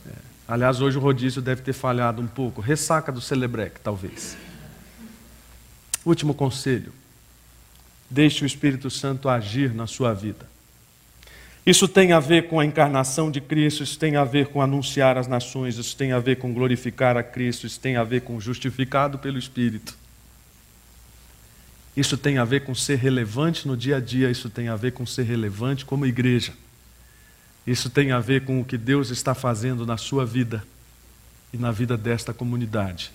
É. 0.07 0.13
Aliás, 0.47 0.79
hoje 0.79 0.97
o 0.97 1.01
rodízio 1.01 1.41
deve 1.41 1.61
ter 1.61 1.73
falhado 1.73 2.21
um 2.21 2.27
pouco. 2.27 2.61
Ressaca 2.61 3.11
do 3.11 3.19
Celebrec, 3.19 3.81
talvez. 3.81 4.37
Último 6.05 6.33
conselho 6.33 6.93
Deixe 8.09 8.43
o 8.43 8.47
Espírito 8.47 8.89
Santo 8.89 9.27
agir 9.27 9.73
na 9.73 9.87
sua 9.87 10.13
vida. 10.13 10.47
Isso 11.65 11.87
tem 11.87 12.11
a 12.11 12.19
ver 12.19 12.47
com 12.47 12.59
a 12.59 12.65
encarnação 12.65 13.31
de 13.31 13.41
Cristo, 13.41 13.81
isso 13.81 13.97
tem 13.97 14.15
a 14.15 14.23
ver 14.23 14.47
com 14.47 14.61
anunciar 14.61 15.17
as 15.17 15.27
nações, 15.27 15.77
isso 15.77 15.97
tem 15.97 16.11
a 16.11 16.19
ver 16.19 16.35
com 16.35 16.53
glorificar 16.53 17.17
a 17.17 17.23
Cristo, 17.23 17.65
isso 17.65 17.79
tem 17.79 17.95
a 17.95 18.03
ver 18.03 18.21
com 18.21 18.39
justificado 18.39 19.17
pelo 19.17 19.39
Espírito. 19.39 19.97
Isso 21.97 22.17
tem 22.17 22.37
a 22.37 22.45
ver 22.45 22.63
com 22.63 22.75
ser 22.75 22.97
relevante 22.97 23.67
no 23.67 23.75
dia 23.75 23.97
a 23.97 23.99
dia, 23.99 24.29
isso 24.29 24.49
tem 24.49 24.67
a 24.67 24.75
ver 24.75 24.91
com 24.91 25.05
ser 25.07 25.23
relevante 25.23 25.85
como 25.85 26.05
igreja. 26.05 26.53
Isso 27.65 27.89
tem 27.89 28.11
a 28.11 28.19
ver 28.19 28.45
com 28.45 28.61
o 28.61 28.65
que 28.65 28.77
Deus 28.77 29.09
está 29.09 29.33
fazendo 29.33 29.87
na 29.87 29.97
sua 29.97 30.23
vida 30.23 30.63
e 31.51 31.57
na 31.57 31.71
vida 31.71 31.97
desta 31.97 32.31
comunidade 32.31 33.11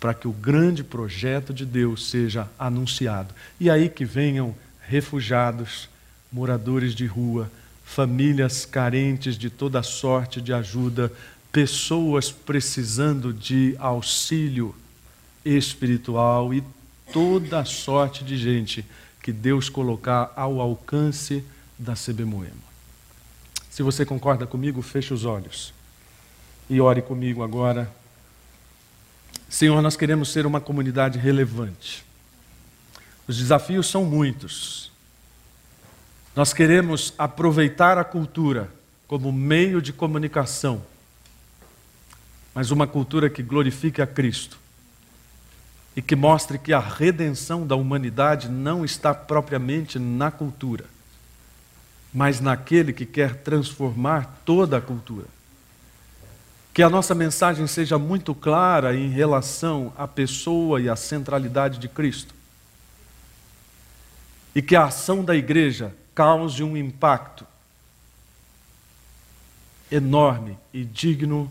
para 0.00 0.14
que 0.14 0.28
o 0.28 0.32
grande 0.32 0.84
projeto 0.84 1.52
de 1.52 1.66
Deus 1.66 2.08
seja 2.08 2.48
anunciado. 2.58 3.34
E 3.58 3.68
aí 3.68 3.88
que 3.88 4.04
venham 4.04 4.54
refugiados, 4.80 5.88
moradores 6.32 6.94
de 6.94 7.06
rua, 7.06 7.50
famílias 7.84 8.64
carentes 8.64 9.36
de 9.36 9.50
toda 9.50 9.82
sorte 9.82 10.40
de 10.40 10.52
ajuda, 10.52 11.12
pessoas 11.50 12.30
precisando 12.30 13.32
de 13.32 13.74
auxílio 13.78 14.74
espiritual 15.44 16.52
e 16.52 16.62
toda 17.12 17.64
sorte 17.64 18.22
de 18.22 18.36
gente 18.36 18.84
que 19.22 19.32
Deus 19.32 19.68
colocar 19.68 20.32
ao 20.36 20.60
alcance 20.60 21.42
da 21.78 21.94
CB 21.94 22.24
Moema. 22.24 22.68
Se 23.70 23.82
você 23.82 24.04
concorda 24.04 24.46
comigo, 24.46 24.82
feche 24.82 25.14
os 25.14 25.24
olhos 25.24 25.72
e 26.68 26.80
ore 26.80 27.00
comigo 27.00 27.42
agora 27.42 27.90
Senhor, 29.48 29.80
nós 29.80 29.96
queremos 29.96 30.30
ser 30.30 30.44
uma 30.44 30.60
comunidade 30.60 31.18
relevante. 31.18 32.04
Os 33.26 33.38
desafios 33.38 33.86
são 33.86 34.04
muitos. 34.04 34.92
Nós 36.36 36.52
queremos 36.52 37.14
aproveitar 37.18 37.96
a 37.98 38.04
cultura 38.04 38.70
como 39.06 39.32
meio 39.32 39.80
de 39.80 39.92
comunicação, 39.92 40.82
mas 42.54 42.70
uma 42.70 42.86
cultura 42.86 43.30
que 43.30 43.42
glorifique 43.42 44.02
a 44.02 44.06
Cristo 44.06 44.58
e 45.96 46.02
que 46.02 46.14
mostre 46.14 46.58
que 46.58 46.72
a 46.72 46.78
redenção 46.78 47.66
da 47.66 47.74
humanidade 47.74 48.48
não 48.48 48.84
está 48.84 49.14
propriamente 49.14 49.98
na 49.98 50.30
cultura, 50.30 50.84
mas 52.12 52.38
naquele 52.38 52.92
que 52.92 53.06
quer 53.06 53.36
transformar 53.36 54.42
toda 54.44 54.76
a 54.76 54.80
cultura. 54.80 55.26
Que 56.78 56.82
a 56.84 56.88
nossa 56.88 57.12
mensagem 57.12 57.66
seja 57.66 57.98
muito 57.98 58.32
clara 58.32 58.94
em 58.94 59.08
relação 59.08 59.92
à 59.98 60.06
pessoa 60.06 60.80
e 60.80 60.88
à 60.88 60.94
centralidade 60.94 61.76
de 61.76 61.88
Cristo. 61.88 62.32
E 64.54 64.62
que 64.62 64.76
a 64.76 64.84
ação 64.84 65.24
da 65.24 65.34
igreja 65.34 65.92
cause 66.14 66.62
um 66.62 66.76
impacto 66.76 67.44
enorme 69.90 70.56
e 70.72 70.84
digno 70.84 71.50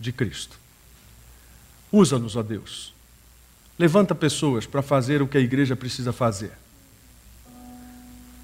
de 0.00 0.10
Cristo. 0.10 0.58
Usa-nos, 1.92 2.34
ó 2.34 2.42
Deus 2.42 2.92
Levanta 3.78 4.12
pessoas 4.12 4.66
para 4.66 4.82
fazer 4.82 5.22
o 5.22 5.28
que 5.28 5.38
a 5.38 5.40
igreja 5.40 5.76
precisa 5.76 6.12
fazer. 6.12 6.50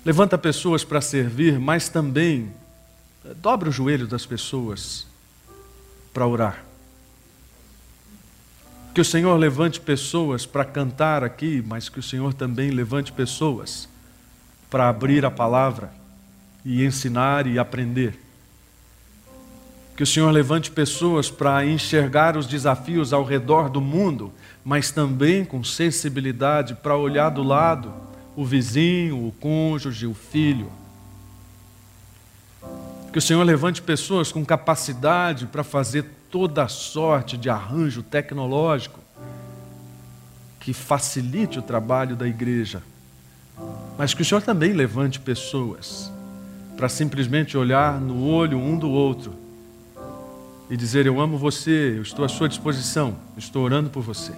Levanta 0.04 0.38
pessoas 0.38 0.84
para 0.84 1.00
servir, 1.00 1.58
mas 1.58 1.88
também 1.88 2.52
eh, 3.24 3.34
dobra 3.34 3.68
o 3.68 3.72
joelho 3.72 4.06
das 4.06 4.24
pessoas 4.24 5.09
para 6.12 6.26
orar. 6.26 6.64
Que 8.92 9.00
o 9.00 9.04
Senhor 9.04 9.36
levante 9.36 9.80
pessoas 9.80 10.44
para 10.44 10.64
cantar 10.64 11.22
aqui, 11.22 11.62
mas 11.66 11.88
que 11.88 12.00
o 12.00 12.02
Senhor 12.02 12.34
também 12.34 12.70
levante 12.70 13.12
pessoas 13.12 13.88
para 14.68 14.88
abrir 14.88 15.24
a 15.24 15.30
palavra 15.30 15.92
e 16.64 16.84
ensinar 16.84 17.46
e 17.46 17.58
aprender. 17.58 18.18
Que 19.96 20.02
o 20.02 20.06
Senhor 20.06 20.30
levante 20.30 20.70
pessoas 20.70 21.30
para 21.30 21.64
enxergar 21.64 22.36
os 22.36 22.46
desafios 22.46 23.12
ao 23.12 23.24
redor 23.24 23.68
do 23.68 23.80
mundo, 23.80 24.32
mas 24.64 24.90
também 24.90 25.44
com 25.44 25.62
sensibilidade 25.62 26.74
para 26.74 26.96
olhar 26.96 27.30
do 27.30 27.42
lado 27.42 27.92
o 28.36 28.44
vizinho, 28.44 29.26
o 29.26 29.32
cônjuge, 29.32 30.06
o 30.06 30.14
filho. 30.14 30.70
Que 33.12 33.18
o 33.18 33.22
Senhor 33.22 33.42
levante 33.42 33.82
pessoas 33.82 34.30
com 34.30 34.44
capacidade 34.44 35.46
para 35.46 35.64
fazer 35.64 36.04
toda 36.30 36.68
sorte 36.68 37.36
de 37.36 37.50
arranjo 37.50 38.02
tecnológico 38.02 39.00
que 40.60 40.72
facilite 40.72 41.58
o 41.58 41.62
trabalho 41.62 42.14
da 42.14 42.28
igreja. 42.28 42.82
Mas 43.98 44.14
que 44.14 44.22
o 44.22 44.24
Senhor 44.24 44.42
também 44.42 44.72
levante 44.72 45.18
pessoas 45.18 46.12
para 46.76 46.88
simplesmente 46.88 47.56
olhar 47.56 48.00
no 48.00 48.24
olho 48.24 48.58
um 48.58 48.78
do 48.78 48.88
outro 48.88 49.34
e 50.70 50.76
dizer: 50.76 51.04
Eu 51.06 51.20
amo 51.20 51.36
você, 51.36 51.94
eu 51.96 52.02
estou 52.02 52.24
à 52.24 52.28
sua 52.28 52.48
disposição, 52.48 53.16
estou 53.36 53.64
orando 53.64 53.90
por 53.90 54.02
você. 54.02 54.32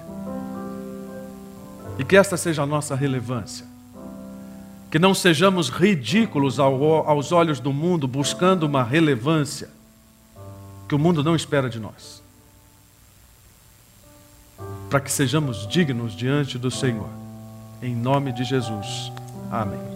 E 1.98 2.04
que 2.04 2.16
esta 2.16 2.36
seja 2.36 2.62
a 2.62 2.66
nossa 2.66 2.96
relevância. 2.96 3.71
Que 4.93 4.99
não 4.99 5.14
sejamos 5.14 5.70
ridículos 5.70 6.61
aos 6.61 7.32
olhos 7.32 7.59
do 7.59 7.72
mundo 7.72 8.07
buscando 8.07 8.64
uma 8.64 8.84
relevância 8.84 9.70
que 10.86 10.95
o 10.95 10.99
mundo 10.99 11.24
não 11.24 11.34
espera 11.34 11.70
de 11.70 11.80
nós. 11.80 12.22
Para 14.90 15.01
que 15.01 15.11
sejamos 15.11 15.66
dignos 15.66 16.14
diante 16.14 16.59
do 16.59 16.70
Senhor. 16.70 17.09
Em 17.80 17.97
nome 17.97 18.32
de 18.32 18.45
Jesus. 18.45 19.11
Amém. 19.51 19.91